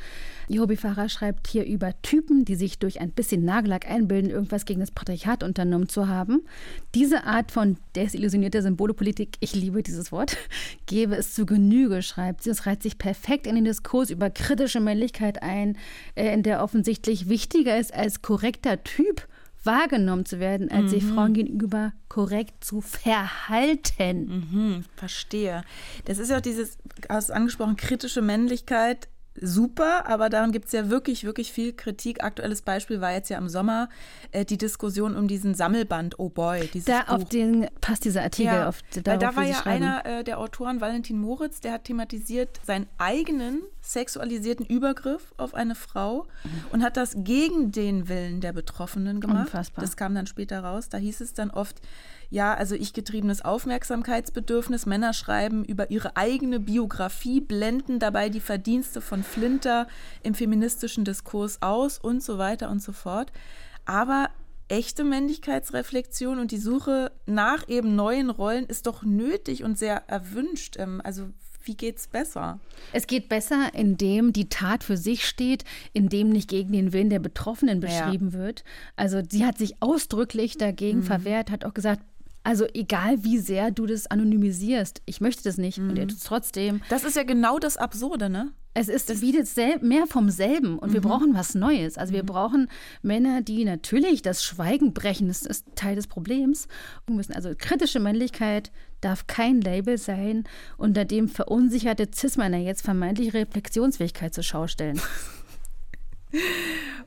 [0.49, 4.81] Yahobi Farah schreibt hier über Typen, die sich durch ein bisschen Nagellack einbilden, irgendwas gegen
[4.81, 6.41] das Patriarchat unternommen zu haben.
[6.93, 10.37] Diese Art von desillusionierter Symbolpolitik, ich liebe dieses Wort,
[10.85, 12.49] gebe es zu Genüge, schreibt sie.
[12.49, 15.77] Es reiht sich perfekt in den Diskurs über kritische Männlichkeit ein,
[16.15, 19.27] äh, in der offensichtlich wichtiger ist, als korrekter Typ
[19.63, 24.45] wahrgenommen zu werden, als sich Frauen gegenüber korrekt zu verhalten.
[24.51, 25.63] Mhm, verstehe.
[26.05, 26.77] Das ist ja auch dieses,
[27.09, 29.07] hast du angesprochen, kritische Männlichkeit.
[29.39, 32.21] Super, aber daran gibt es ja wirklich, wirklich viel Kritik.
[32.23, 33.87] Aktuelles Beispiel war jetzt ja im Sommer
[34.31, 36.67] äh, die Diskussion um diesen Sammelband Oh Boy.
[36.73, 37.09] Dieses Da Buch.
[37.13, 39.83] auf den passt dieser Artikel Ja, auf weil darauf, da wie war ja schreiben.
[39.83, 45.75] einer äh, der Autoren, Valentin Moritz, der hat thematisiert seinen eigenen sexualisierten Übergriff auf eine
[45.75, 46.27] Frau
[46.71, 49.47] und hat das gegen den Willen der Betroffenen gemacht.
[49.47, 49.83] Unfassbar.
[49.83, 50.89] Das kam dann später raus.
[50.89, 51.81] Da hieß es dann oft,
[52.29, 54.85] ja, also ich getriebenes Aufmerksamkeitsbedürfnis.
[54.85, 59.87] Männer schreiben über ihre eigene Biografie, blenden dabei die Verdienste von Flinter
[60.23, 63.31] im feministischen Diskurs aus und so weiter und so fort.
[63.85, 64.29] Aber
[64.67, 70.77] echte Männlichkeitsreflexion und die Suche nach eben neuen Rollen ist doch nötig und sehr erwünscht.
[70.77, 71.29] Ähm, Also
[71.63, 72.59] wie geht's besser?
[72.91, 77.19] Es geht besser, indem die Tat für sich steht, indem nicht gegen den Willen der
[77.19, 77.87] Betroffenen Ja.
[78.05, 78.63] beschrieben wird.
[78.95, 81.03] Also sie hat sich ausdrücklich dagegen Mhm.
[81.03, 82.01] verwehrt, hat auch gesagt,
[82.43, 85.95] also egal wie sehr du das anonymisierst, ich möchte das nicht und Mhm.
[85.97, 86.81] ihr tut es trotzdem.
[86.89, 88.51] Das ist ja genau das Absurde, ne?
[88.73, 90.93] Es ist wie das sel- mehr vom selben und Mhm.
[90.93, 91.97] wir brauchen was Neues.
[91.97, 92.69] Also wir brauchen
[93.01, 96.67] Männer, die natürlich das Schweigen brechen, das ist Teil des Problems.
[97.05, 100.45] Wir müssen also kritische Männlichkeit darf kein Label sein,
[100.77, 105.01] unter dem verunsicherte Cis-Männer jetzt vermeintliche Reflexionsfähigkeit zur Schau stellen.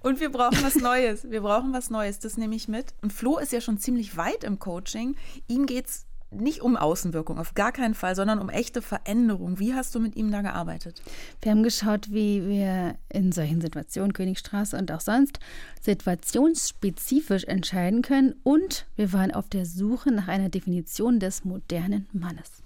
[0.01, 1.31] Und wir brauchen was Neues.
[1.31, 2.19] Wir brauchen was Neues.
[2.19, 2.95] Das nehme ich mit.
[3.03, 5.17] Und Flo ist ja schon ziemlich weit im Coaching.
[5.49, 9.59] Ihm geht es nicht um Außenwirkung, auf gar keinen Fall, sondern um echte Veränderung.
[9.59, 11.03] Wie hast du mit ihm da gearbeitet?
[11.41, 15.39] Wir haben geschaut, wie wir in solchen Situationen, Königstraße und auch sonst,
[15.81, 18.35] situationsspezifisch entscheiden können.
[18.43, 22.63] Und wir waren auf der Suche nach einer Definition des modernen Mannes.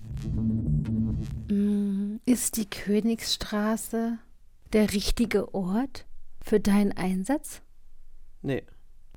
[1.48, 4.18] Mm, Ist die Königsstraße
[4.72, 6.04] der richtige Ort
[6.48, 7.62] für deinen Einsatz?
[8.42, 8.64] Nee.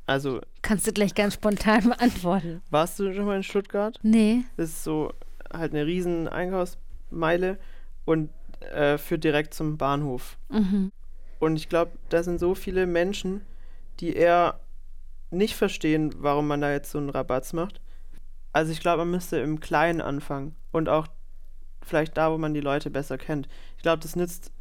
[0.06, 2.62] Also, Kannst du gleich ganz spontan beantworten.
[2.70, 3.98] warst du schon mal in Stuttgart?
[4.04, 4.44] Nee.
[4.58, 5.14] Das ist so
[5.54, 7.58] halt eine riesen Einkaufsmeile
[8.06, 8.30] und
[8.74, 10.38] äh, führt direkt zum Bahnhof.
[10.50, 10.92] Mhm.
[11.40, 13.42] Und ich glaube, da sind so viele Menschen,
[14.00, 14.60] die eher
[15.30, 17.80] nicht verstehen, warum man da jetzt so einen Rabatz macht.
[18.54, 21.08] Also ich glaube, man müsste im Kleinen anfangen und auch
[21.82, 23.48] vielleicht da, wo man die Leute besser kennt.
[23.78, 24.52] Ich glaube, das nützt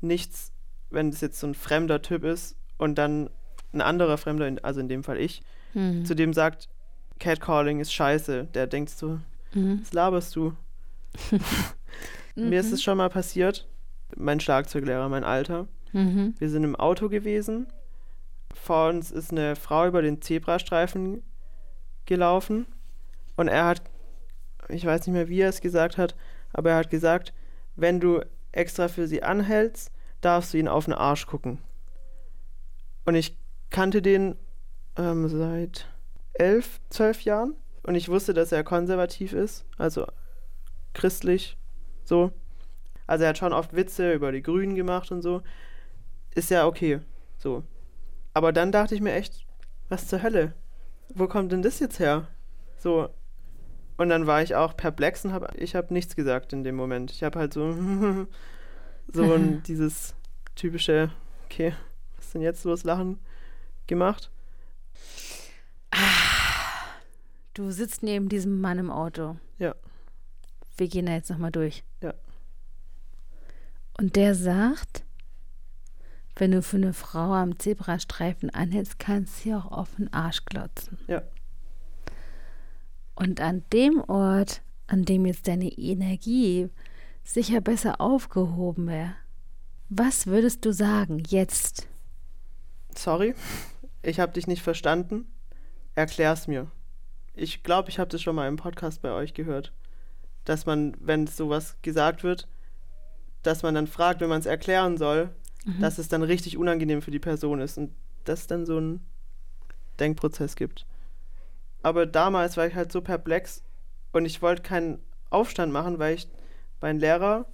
[0.00, 0.52] nichts,
[0.90, 3.30] wenn es jetzt so ein fremder Typ ist und dann
[3.72, 5.42] ein anderer Fremder, also in dem Fall ich,
[5.74, 6.04] Mhm.
[6.06, 6.68] zu dem sagt,
[7.18, 8.48] Catcalling ist scheiße.
[8.54, 9.20] Der denkt so,
[9.52, 9.80] Mhm.
[9.82, 10.54] was laberst du?
[12.34, 13.68] Mir ist es schon mal passiert,
[14.16, 15.66] mein Schlagzeuglehrer, mein Alter.
[15.92, 16.34] Mhm.
[16.38, 17.66] Wir sind im Auto gewesen.
[18.54, 21.22] Vor uns ist eine Frau über den Zebrastreifen
[22.06, 22.66] gelaufen.
[23.36, 23.82] Und er hat,
[24.68, 26.14] ich weiß nicht mehr, wie er es gesagt hat,
[26.52, 27.32] aber er hat gesagt,
[27.76, 28.20] wenn du
[28.52, 31.58] extra für sie anhältst, darfst du ihn auf den Arsch gucken.
[33.04, 33.36] Und ich
[33.70, 34.36] kannte den
[34.96, 35.86] ähm, seit
[36.34, 37.54] elf, zwölf Jahren.
[37.82, 40.06] Und ich wusste, dass er konservativ ist, also
[40.92, 41.56] christlich,
[42.04, 42.32] so.
[43.06, 45.42] Also er hat schon oft Witze über die Grünen gemacht und so.
[46.34, 47.00] Ist ja okay,
[47.38, 47.62] so.
[48.34, 49.46] Aber dann dachte ich mir echt,
[49.88, 50.52] was zur Hölle?
[51.14, 52.28] Wo kommt denn das jetzt her?
[52.76, 53.08] So.
[53.96, 57.10] Und dann war ich auch perplex und hab, ich habe nichts gesagt in dem Moment.
[57.10, 57.74] Ich habe halt so,
[59.12, 60.14] so ein, dieses
[60.54, 61.10] typische,
[61.46, 61.74] okay,
[62.16, 63.18] was ist denn jetzt los, Lachen
[63.86, 64.30] gemacht.
[67.54, 69.36] Du sitzt neben diesem Mann im Auto.
[69.58, 69.74] Ja.
[70.76, 71.82] Wir gehen da jetzt nochmal durch.
[72.02, 72.14] Ja.
[73.98, 75.04] Und der sagt,
[76.36, 80.44] wenn du für eine Frau am Zebrastreifen anhältst, kannst du sie auch auf den Arsch
[80.44, 80.98] glotzen.
[81.08, 81.22] Ja.
[83.16, 86.70] Und an dem Ort, an dem jetzt deine Energie
[87.28, 89.14] sicher besser aufgehoben wäre,
[89.90, 91.86] was würdest du sagen jetzt?
[92.94, 93.34] Sorry,
[94.02, 95.26] ich habe dich nicht verstanden.
[95.94, 96.70] Erklär's mir.
[97.34, 99.72] Ich glaube, ich habe das schon mal im Podcast bei euch gehört,
[100.44, 102.48] dass man, wenn sowas gesagt wird,
[103.42, 105.30] dass man dann fragt, wenn man es erklären soll,
[105.80, 109.06] dass es dann richtig unangenehm für die Person ist und dass es dann so einen
[110.00, 110.86] Denkprozess gibt.
[111.82, 113.62] Aber damals war ich halt so perplex
[114.12, 114.98] und ich wollte keinen
[115.30, 116.28] Aufstand machen, weil ich,
[116.80, 117.46] mein Lehrer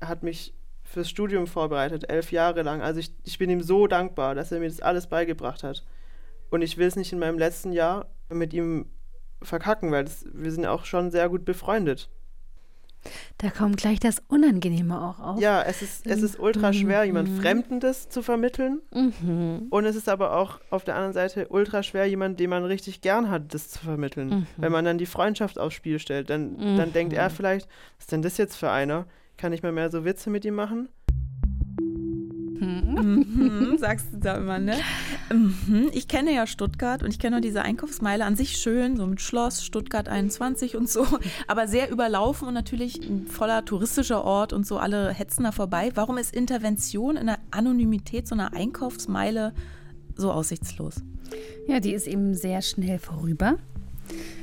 [0.00, 2.80] hat mich fürs Studium vorbereitet, elf Jahre lang.
[2.80, 5.84] Also ich, ich bin ihm so dankbar, dass er mir das alles beigebracht hat.
[6.50, 8.86] Und ich will es nicht in meinem letzten Jahr mit ihm
[9.42, 12.08] verkacken, weil das, wir sind auch schon sehr gut befreundet.
[13.38, 15.40] Da kommt gleich das Unangenehme auch auf.
[15.40, 17.40] Ja, es ist, es ist ultra schwer, jemand Mhm.
[17.40, 18.80] Fremden das zu vermitteln.
[18.92, 19.66] Mhm.
[19.70, 23.00] Und es ist aber auch auf der anderen Seite ultra schwer, jemand, den man richtig
[23.00, 24.28] gern hat, das zu vermitteln.
[24.28, 24.46] Mhm.
[24.56, 27.66] Wenn man dann die Freundschaft aufs Spiel stellt, dann, dann denkt er vielleicht,
[27.96, 29.06] was ist denn das jetzt für einer?
[29.36, 30.88] Kann ich mal mehr so Witze mit ihm machen?
[32.60, 34.74] Mhm, sagst du da immer, ne?
[35.32, 35.90] Mhm.
[35.92, 39.20] Ich kenne ja Stuttgart und ich kenne auch diese Einkaufsmeile an sich schön, so mit
[39.20, 41.06] Schloss, Stuttgart 21 und so,
[41.46, 45.92] aber sehr überlaufen und natürlich ein voller touristischer Ort und so, alle hetzen da vorbei.
[45.94, 49.52] Warum ist Intervention in der Anonymität so einer Einkaufsmeile
[50.16, 51.02] so aussichtslos?
[51.66, 53.58] Ja, die ist eben sehr schnell vorüber.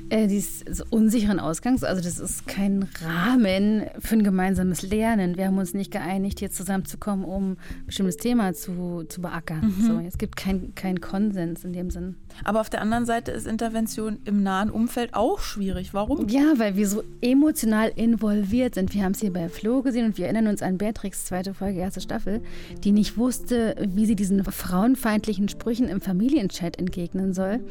[0.10, 5.38] Äh, die ist so unsicheren Ausgangs, also das ist kein Rahmen für ein gemeinsames Lernen.
[5.38, 9.74] Wir haben uns nicht geeinigt, hier zusammenzukommen, um ein bestimmtes Thema zu, zu beackern.
[9.82, 12.16] So, es gibt keinen kein Konsens in dem Sinn.
[12.44, 15.94] Aber auf der anderen Seite ist Intervention im nahen Umfeld auch schwierig.
[15.94, 16.28] Warum?
[16.28, 18.94] Ja, weil wir so emotional involviert sind.
[18.94, 21.80] Wir haben es hier bei Flo gesehen und wir erinnern uns an Beatrix, zweite Folge,
[21.80, 22.42] erste Staffel,
[22.84, 27.62] die nicht wusste, wie sie diesen frauenfeindlichen Sprüchen im Familienchat entgegnen soll.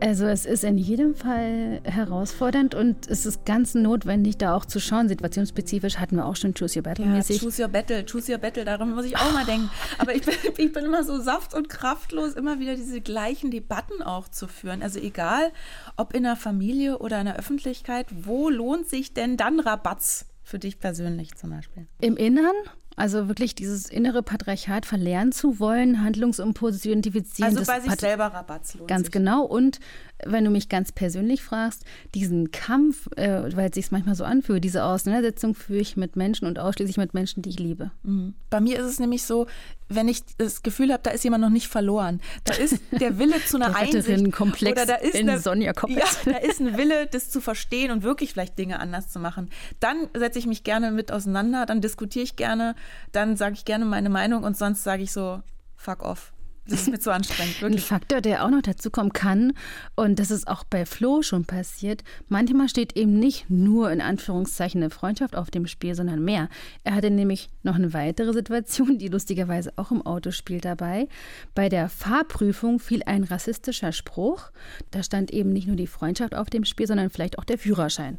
[0.00, 4.80] Also es ist in jedem Fall herausfordernd und es ist ganz notwendig, da auch zu
[4.80, 5.08] schauen.
[5.08, 7.40] Situationsspezifisch hatten wir auch schon Choose Your Battle Ja, mäßig.
[7.40, 9.70] choose your battle, choose your battle, daran muss ich auch mal denken.
[9.98, 14.02] Aber ich bin, ich bin immer so saft- und kraftlos, immer wieder diese gleichen Debatten
[14.02, 14.82] auch zu führen.
[14.82, 15.52] Also egal,
[15.96, 20.58] ob in der Familie oder in der Öffentlichkeit, wo lohnt sich denn dann Rabatz für
[20.58, 21.86] dich persönlich zum Beispiel?
[22.00, 22.54] Im Innern,
[22.96, 27.56] also wirklich dieses innere Patriarchat verlernen zu wollen, Handlungsimpulse zu identifizieren.
[27.56, 29.12] Also bei sich Pat- selber Rabatz lohnt Ganz sich.
[29.12, 29.44] genau.
[29.44, 29.80] Und
[30.26, 31.84] wenn du mich ganz persönlich fragst,
[32.14, 36.46] diesen Kampf, äh, weil es sich manchmal so anfühlt, diese Auseinandersetzung führe ich mit Menschen
[36.46, 37.90] und ausschließlich mit Menschen, die ich liebe.
[38.02, 38.34] Mhm.
[38.50, 39.46] Bei mir ist es nämlich so,
[39.88, 42.20] wenn ich das Gefühl habe, da ist jemand noch nicht verloren.
[42.44, 44.08] Da ist der Wille zu einer Einsicht.
[44.08, 45.96] Retterinnenkomplex Oder da ist in eine, Sonja Koppes.
[45.96, 49.50] Ja, da ist ein Wille, das zu verstehen und wirklich vielleicht Dinge anders zu machen.
[49.80, 52.74] Dann setze ich mich gerne mit auseinander, dann diskutiere ich gerne,
[53.12, 55.40] dann sage ich gerne meine Meinung und sonst sage ich so,
[55.76, 56.33] fuck off.
[56.66, 57.84] Das ist mir zu anstrengend, Ein wirklich.
[57.84, 59.52] Faktor, der auch noch dazu kommen kann,
[59.96, 64.82] und das ist auch bei Flo schon passiert, manchmal steht eben nicht nur in Anführungszeichen
[64.82, 66.48] eine Freundschaft auf dem Spiel, sondern mehr.
[66.82, 71.08] Er hatte nämlich noch eine weitere Situation, die lustigerweise auch im Auto spielt dabei.
[71.54, 74.50] Bei der Fahrprüfung fiel ein rassistischer Spruch.
[74.90, 78.18] Da stand eben nicht nur die Freundschaft auf dem Spiel, sondern vielleicht auch der Führerschein.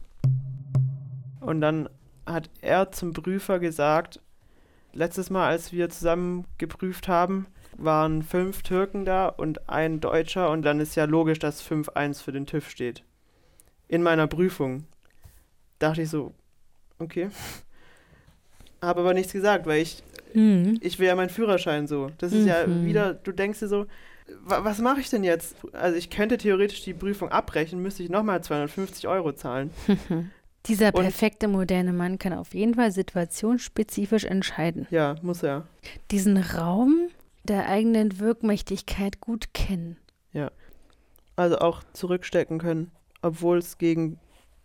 [1.39, 1.89] Und dann
[2.27, 4.19] hat er zum Prüfer gesagt,
[4.93, 10.61] letztes Mal, als wir zusammen geprüft haben, waren fünf Türken da und ein Deutscher und
[10.63, 13.03] dann ist ja logisch, dass 5-1 für den TÜV steht.
[13.87, 14.85] In meiner Prüfung
[15.79, 16.33] dachte ich so,
[16.99, 17.29] okay.
[18.81, 20.03] Habe aber nichts gesagt, weil ich,
[20.81, 22.11] ich will ja meinen Führerschein so.
[22.17, 22.85] Das ist ja Mhm.
[22.85, 23.85] wieder, du denkst dir so,
[24.43, 25.55] wa was mache ich denn jetzt?
[25.73, 29.71] Also ich könnte theoretisch die Prüfung abbrechen, müsste ich nochmal 250 Euro zahlen.
[30.67, 34.87] Dieser perfekte moderne Mann kann auf jeden Fall situationsspezifisch entscheiden.
[34.89, 35.67] Ja, muss er.
[36.09, 37.04] Diesen Raum
[37.45, 39.97] der eigenen Wirkmächtigkeit gut kennen.
[41.37, 44.19] Also auch zurückstecken können, obwohl es gegen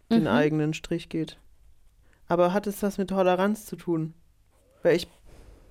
[0.08, 0.28] den Mhm.
[0.28, 1.36] eigenen Strich geht.
[2.28, 4.14] Aber hat es was mit Toleranz zu tun?
[4.84, 5.08] Weil ich,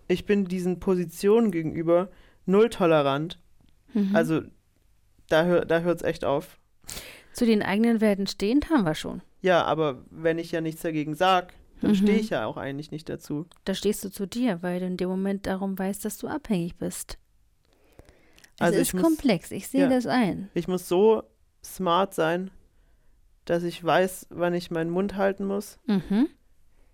[0.10, 2.10] ich bin diesen Positionen gegenüber
[2.45, 3.39] null tolerant.
[3.93, 4.13] Mhm.
[4.13, 4.41] Also
[5.30, 6.60] da, hör, da hört es echt auf.
[7.32, 9.22] Zu den eigenen Werten stehend haben wir schon.
[9.41, 11.96] Ja, aber wenn ich ja nichts dagegen sag, dann Mhm.
[11.96, 13.46] stehe ich ja auch eigentlich nicht dazu.
[13.65, 16.76] Da stehst du zu dir, weil du in dem Moment darum weißt, dass du abhängig
[16.78, 17.18] bist.
[18.56, 19.89] Es Also ich ist muss- komplex, ich sehe ja.
[19.89, 20.50] das ein.
[20.54, 21.24] Ich muss so
[21.63, 22.52] smart sein,
[23.46, 26.28] dass ich weiß, wann ich meinen Mund halten muss Mhm.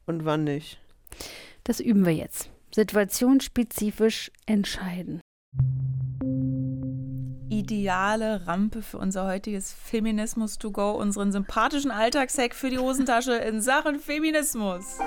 [0.05, 0.79] und wann nicht.
[1.63, 2.49] Das üben wir jetzt.
[2.73, 5.21] Situationsspezifisch entscheiden.
[7.59, 13.61] Ideale Rampe für unser heutiges Feminismus to go, unseren sympathischen Alltagshack für die Hosentasche in
[13.61, 14.97] Sachen Feminismus.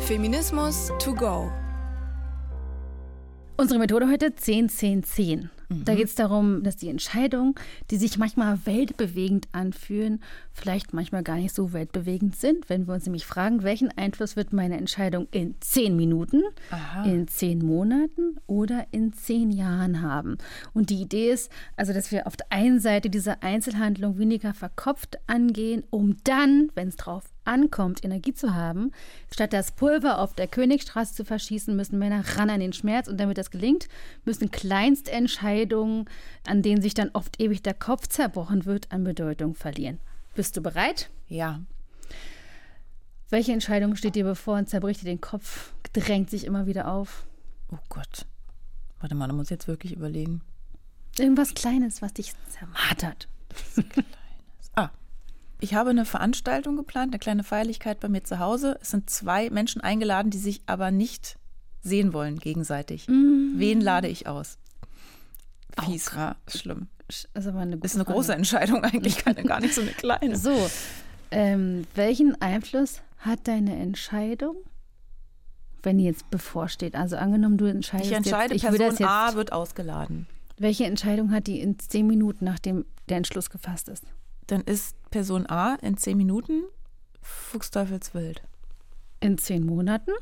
[0.00, 1.48] Feminismus to go.
[3.60, 5.50] Unsere Methode heute 10, 10, 10.
[5.68, 5.96] Da Mhm.
[5.96, 7.54] geht es darum, dass die Entscheidungen,
[7.90, 12.70] die sich manchmal weltbewegend anfühlen, vielleicht manchmal gar nicht so weltbewegend sind.
[12.70, 17.02] Wenn wir uns nämlich fragen, welchen Einfluss wird meine Entscheidung in 10 Minuten, Aha.
[17.04, 20.38] in 10 Monaten oder in 10 Jahren haben.
[20.72, 25.18] Und die Idee ist also, dass wir auf der einen Seite diese Einzelhandlung weniger verkopft
[25.26, 28.92] angehen, um dann, wenn es drauf ankommt, Energie zu haben.
[29.32, 33.08] Statt das Pulver auf der Königstraße zu verschießen, müssen Männer ran an den Schmerz.
[33.08, 33.88] Und damit das gelingt,
[34.24, 36.04] müssen Kleinstentscheidungen,
[36.46, 39.98] an denen sich dann oft ewig der Kopf zerbrochen wird, an Bedeutung verlieren.
[40.34, 41.10] Bist du bereit?
[41.26, 41.60] Ja.
[43.30, 47.26] Welche Entscheidung steht dir bevor und zerbricht dir den Kopf, drängt sich immer wieder auf?
[47.72, 48.24] Oh Gott.
[49.00, 50.40] Warte mal, da muss ich jetzt wirklich überlegen.
[51.18, 53.28] Irgendwas Kleines, was dich zermartert.
[53.76, 53.82] ah,
[55.60, 58.78] ich habe eine Veranstaltung geplant, eine kleine Feierlichkeit bei mir zu Hause.
[58.80, 61.38] Es sind zwei Menschen eingeladen, die sich aber nicht
[61.82, 63.08] sehen wollen gegenseitig.
[63.08, 63.54] Mm.
[63.58, 64.58] Wen lade ich aus?
[65.84, 66.88] Fies, war schlimm.
[67.34, 70.36] Also eine ist eine große Entscheidung eigentlich, keine, gar nicht so eine kleine.
[70.36, 70.70] So,
[71.30, 74.56] ähm, welchen Einfluss hat deine Entscheidung,
[75.82, 76.94] wenn die jetzt bevorsteht?
[76.94, 80.26] Also angenommen, du entscheidest ich entscheide, jetzt, ich Person jetzt, A wird ausgeladen.
[80.58, 84.04] Welche Entscheidung hat die in zehn Minuten, nachdem der Entschluss gefasst ist?
[84.48, 86.64] Dann ist Person A in zehn Minuten
[87.22, 88.42] Fuchsteufelswild.
[89.20, 90.12] In zehn Monaten?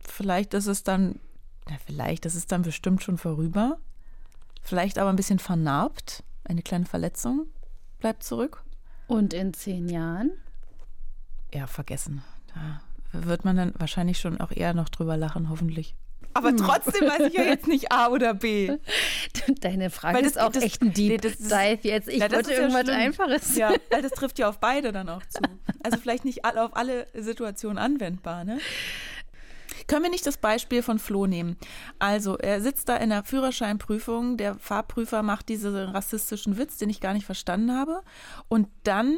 [0.00, 1.20] Vielleicht ist es dann,
[1.68, 3.78] na vielleicht, ist dann bestimmt schon vorüber.
[4.62, 6.24] Vielleicht aber ein bisschen vernarbt.
[6.44, 7.46] Eine kleine Verletzung
[8.00, 8.64] bleibt zurück.
[9.06, 10.32] Und in zehn Jahren?
[11.52, 12.22] Ja, vergessen.
[12.54, 12.80] Da
[13.12, 15.94] wird man dann wahrscheinlich schon auch eher noch drüber lachen, hoffentlich.
[16.34, 16.56] Aber hm.
[16.58, 18.76] trotzdem weiß ich ja jetzt nicht A oder B.
[19.60, 22.08] Deine Frage das, ist auch das, echt ein Deep nee, Dive jetzt.
[22.08, 23.56] Ich ja, wollte irgendwas ja Einfaches.
[23.56, 25.40] Ja, weil das trifft ja auf beide dann auch zu.
[25.82, 28.58] Also vielleicht nicht auf alle Situationen anwendbar, ne?
[29.86, 31.56] Können wir nicht das Beispiel von Flo nehmen?
[31.98, 37.00] Also, er sitzt da in der Führerscheinprüfung, der Fahrprüfer macht diesen rassistischen Witz, den ich
[37.00, 38.02] gar nicht verstanden habe.
[38.48, 39.16] Und dann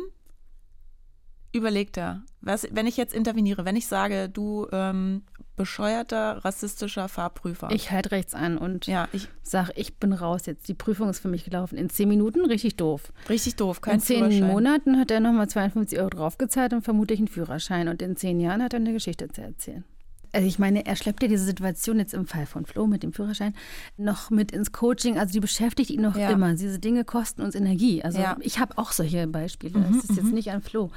[1.52, 5.22] überlegt er, was, wenn ich jetzt interveniere, wenn ich sage, du ähm,
[5.56, 7.70] bescheuerter, rassistischer Fahrprüfer.
[7.70, 10.68] Ich halte rechts an und ja, ich sage, ich bin raus jetzt.
[10.68, 11.76] Die Prüfung ist für mich gelaufen.
[11.76, 13.12] In zehn Minuten richtig doof.
[13.28, 17.28] Richtig doof, kein In zehn Monaten hat er nochmal 52 Euro draufgezahlt und vermutlich einen
[17.28, 17.88] Führerschein.
[17.88, 19.84] Und in zehn Jahren hat er eine Geschichte zu erzählen.
[20.32, 23.12] Also ich meine, er schleppt ja diese Situation jetzt im Fall von Flo mit dem
[23.12, 23.54] Führerschein
[23.96, 25.18] noch mit ins Coaching.
[25.18, 26.30] Also die beschäftigt ihn noch ja.
[26.30, 26.54] immer.
[26.54, 28.02] Diese Dinge kosten uns Energie.
[28.02, 28.36] Also ja.
[28.40, 29.78] ich habe auch solche Beispiele.
[29.78, 30.34] Mhm, es ist jetzt mhm.
[30.34, 30.90] nicht an Flo.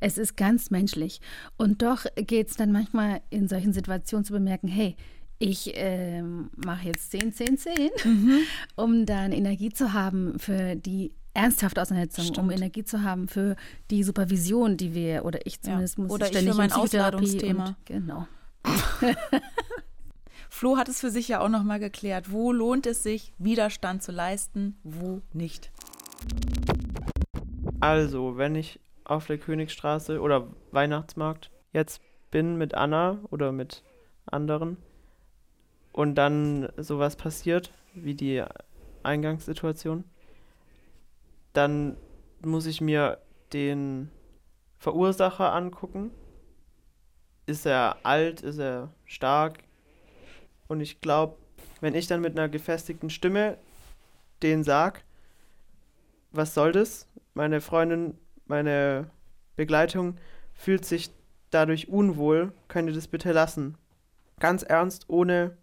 [0.00, 1.20] Es ist ganz menschlich.
[1.56, 4.96] Und doch geht es dann manchmal in solchen Situationen zu bemerken, hey,
[5.38, 8.38] ich äh, mache jetzt 10, 10, 10, mhm.
[8.76, 12.38] um dann Energie zu haben für die ernsthafte Auseinandersetzung, Stimmt.
[12.38, 13.56] um Energie zu haben für
[13.90, 16.04] die Supervision, die wir, oder ich zumindest ja.
[16.04, 17.68] muss oder ich für mein Ausladungsthema.
[17.68, 18.26] Und, genau.
[20.50, 22.30] Flo hat es für sich ja auch nochmal geklärt.
[22.32, 25.70] Wo lohnt es sich, Widerstand zu leisten, wo nicht?
[27.80, 33.82] Also, wenn ich auf der Königsstraße oder Weihnachtsmarkt jetzt bin mit Anna oder mit
[34.26, 34.76] anderen
[35.92, 38.44] und dann sowas passiert, wie die
[39.02, 40.04] Eingangssituation,
[41.52, 41.96] dann
[42.42, 43.18] muss ich mir
[43.52, 44.10] den
[44.78, 46.10] Verursacher angucken
[47.50, 49.58] ist er alt, ist er stark.
[50.68, 51.36] Und ich glaube,
[51.80, 53.58] wenn ich dann mit einer gefestigten Stimme
[54.42, 55.04] den sag,
[56.30, 57.08] was soll das?
[57.34, 59.10] Meine Freundin, meine
[59.56, 60.16] Begleitung
[60.54, 61.10] fühlt sich
[61.50, 63.76] dadurch unwohl, könnt ihr das bitte lassen?
[64.38, 65.56] Ganz ernst, ohne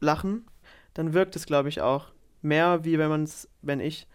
[0.00, 0.46] Lachen,
[0.94, 2.08] dann wirkt es, glaube ich, auch
[2.42, 3.28] mehr, wie wenn man
[3.62, 4.08] wenn ich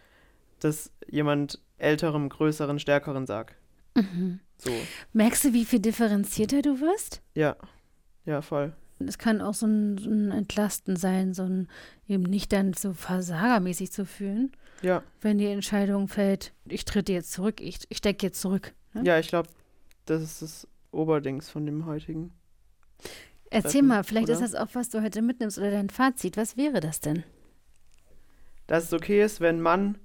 [0.59, 3.55] das jemand älterem, größeren, stärkeren sag.
[3.95, 4.39] Mhm.
[4.57, 4.71] So.
[5.13, 7.21] Merkst du, wie viel differenzierter du wirst?
[7.33, 7.55] Ja,
[8.25, 8.73] ja, voll.
[8.99, 11.67] Es kann auch so ein, so ein Entlasten sein, so ein
[12.07, 14.51] eben nicht dann so versagermäßig zu fühlen.
[14.81, 15.03] Ja.
[15.21, 18.73] Wenn die Entscheidung fällt, ich trete jetzt zurück, ich, ich stecke jetzt zurück.
[18.93, 19.03] Ne?
[19.05, 19.49] Ja, ich glaube,
[20.05, 22.31] das ist das Oberdings von dem heutigen.
[23.49, 24.33] Erzähl Treffen, mal, vielleicht oder?
[24.33, 26.37] ist das auch, was du heute mitnimmst oder dein Fazit.
[26.37, 27.23] Was wäre das denn?
[28.67, 29.97] Dass es okay ist, wenn Mann,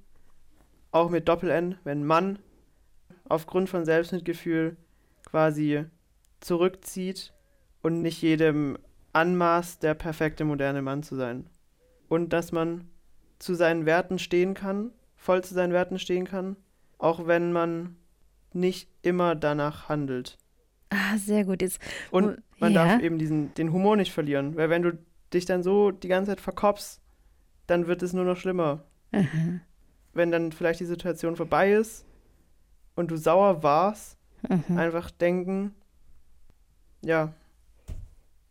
[0.91, 2.39] auch mit Doppel-N, wenn Mann
[3.31, 4.77] aufgrund von Selbstmitgefühl
[5.25, 5.85] quasi
[6.41, 7.33] zurückzieht
[7.81, 8.77] und nicht jedem
[9.13, 11.47] anmaßt, der perfekte moderne Mann zu sein.
[12.09, 12.89] Und dass man
[13.39, 16.57] zu seinen Werten stehen kann, voll zu seinen Werten stehen kann,
[16.97, 17.95] auch wenn man
[18.53, 20.37] nicht immer danach handelt.
[20.89, 21.61] Ah, sehr gut.
[21.61, 21.79] Jetzt,
[22.11, 22.85] und man ja.
[22.85, 24.97] darf eben diesen, den Humor nicht verlieren, weil wenn du
[25.33, 26.99] dich dann so die ganze Zeit verkopfst,
[27.65, 28.83] dann wird es nur noch schlimmer.
[29.13, 29.61] Aha.
[30.13, 32.05] Wenn dann vielleicht die Situation vorbei ist
[33.01, 34.77] und du sauer warst, mhm.
[34.77, 35.73] einfach denken,
[37.03, 37.33] ja,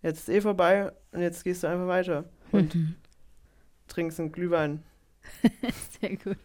[0.02, 2.94] jetzt ist eh vorbei und jetzt gehst du einfach weiter und mhm.
[3.88, 4.82] trinkst einen Glühwein.
[6.00, 6.36] Sehr gut.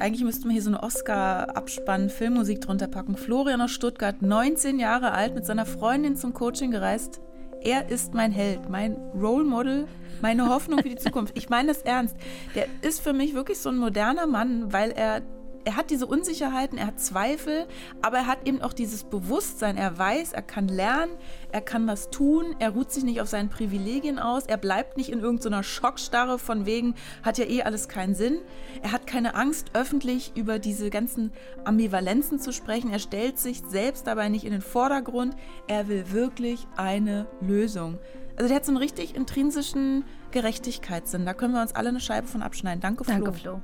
[0.00, 3.16] Eigentlich müssten wir hier so eine Oscar-Abspann-Filmmusik drunter packen.
[3.16, 7.20] Florian aus Stuttgart, 19 Jahre alt, mit seiner Freundin zum Coaching gereist.
[7.62, 9.88] Er ist mein Held, mein Role Model,
[10.20, 11.36] meine Hoffnung für die Zukunft.
[11.36, 12.16] Ich meine das ernst.
[12.54, 15.22] Der ist für mich wirklich so ein moderner Mann, weil er
[15.64, 17.66] er hat diese Unsicherheiten, er hat Zweifel,
[18.02, 19.76] aber er hat eben auch dieses Bewusstsein.
[19.76, 21.12] Er weiß, er kann lernen,
[21.52, 25.10] er kann was tun, er ruht sich nicht auf seinen Privilegien aus, er bleibt nicht
[25.10, 28.38] in irgendeiner Schockstarre von wegen, hat ja eh alles keinen Sinn.
[28.82, 31.32] Er hat keine Angst, öffentlich über diese ganzen
[31.64, 32.90] Ambivalenzen zu sprechen.
[32.90, 35.36] Er stellt sich selbst dabei nicht in den Vordergrund.
[35.66, 37.98] Er will wirklich eine Lösung
[38.36, 41.26] Also der hat so einen richtig intrinsischen Gerechtigkeitssinn.
[41.26, 42.80] Da können wir uns alle eine Scheibe von abschneiden.
[42.80, 43.12] Danke, Flo.
[43.12, 43.62] Danke, Flo.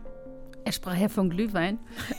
[0.64, 1.78] Er sprach ja von Glühwein.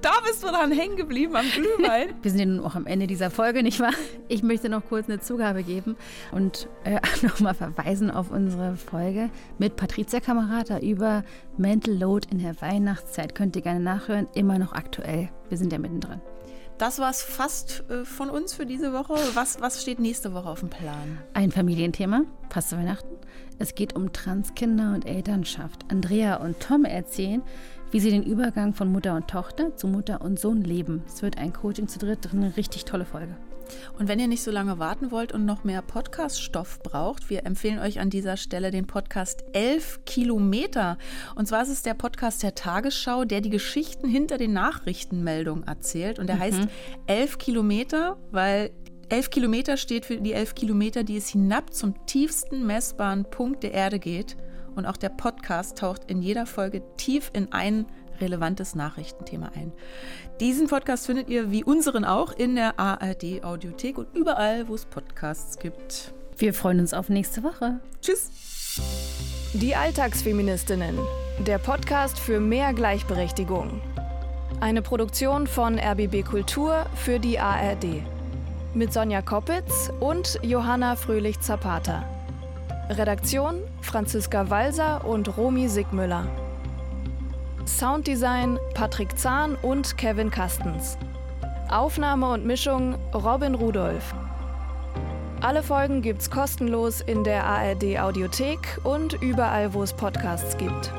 [0.00, 2.14] da bist du dran hängen geblieben am Glühwein.
[2.22, 3.92] Wir sind ja nun auch am Ende dieser Folge, nicht wahr?
[4.28, 5.96] Ich möchte noch kurz eine Zugabe geben
[6.30, 11.22] und äh, nochmal verweisen auf unsere Folge mit Patricia Kamerata über
[11.58, 13.34] Mental Load in der Weihnachtszeit.
[13.34, 15.28] Könnt ihr gerne nachhören, immer noch aktuell.
[15.50, 16.20] Wir sind ja mittendrin.
[16.82, 19.14] Das war es fast äh, von uns für diese Woche.
[19.34, 21.20] Was, was steht nächste Woche auf dem Plan?
[21.32, 23.18] Ein Familienthema, passt zu Weihnachten.
[23.60, 25.84] Es geht um Transkinder und Elternschaft.
[25.92, 27.40] Andrea und Tom erzählen,
[27.92, 31.04] wie sie den Übergang von Mutter und Tochter zu Mutter und Sohn leben.
[31.06, 33.36] Es wird ein Coaching zu dritt, eine richtig tolle Folge.
[33.98, 37.78] Und wenn ihr nicht so lange warten wollt und noch mehr Podcast-Stoff braucht, wir empfehlen
[37.78, 40.98] euch an dieser Stelle den Podcast 11 Kilometer.
[41.34, 46.18] Und zwar ist es der Podcast der Tagesschau, der die Geschichten hinter den Nachrichtenmeldungen erzählt.
[46.18, 46.40] Und der mhm.
[46.40, 46.60] heißt
[47.06, 48.70] 11 Kilometer, weil
[49.08, 53.72] 11 Kilometer steht für die 11 Kilometer, die es hinab zum tiefsten messbaren Punkt der
[53.72, 54.36] Erde geht.
[54.74, 57.86] Und auch der Podcast taucht in jeder Folge tief in ein
[58.22, 59.72] relevantes Nachrichtenthema ein.
[60.40, 64.86] Diesen Podcast findet ihr wie unseren auch in der ARD Audiothek und überall, wo es
[64.86, 66.14] Podcasts gibt.
[66.38, 67.80] Wir freuen uns auf nächste Woche.
[68.00, 68.30] Tschüss.
[69.52, 70.98] Die Alltagsfeministinnen.
[71.46, 73.82] Der Podcast für mehr Gleichberechtigung.
[74.60, 78.02] Eine Produktion von RBB Kultur für die ARD.
[78.74, 82.04] Mit Sonja Koppitz und Johanna Fröhlich-Zapata.
[82.88, 86.26] Redaktion Franziska Walser und Romy Sigmüller.
[87.66, 90.98] Sounddesign Patrick Zahn und Kevin Kastens.
[91.70, 94.14] Aufnahme und Mischung Robin Rudolph.
[95.40, 100.92] Alle Folgen gibt's kostenlos in der ARD Audiothek und überall, wo es Podcasts gibt.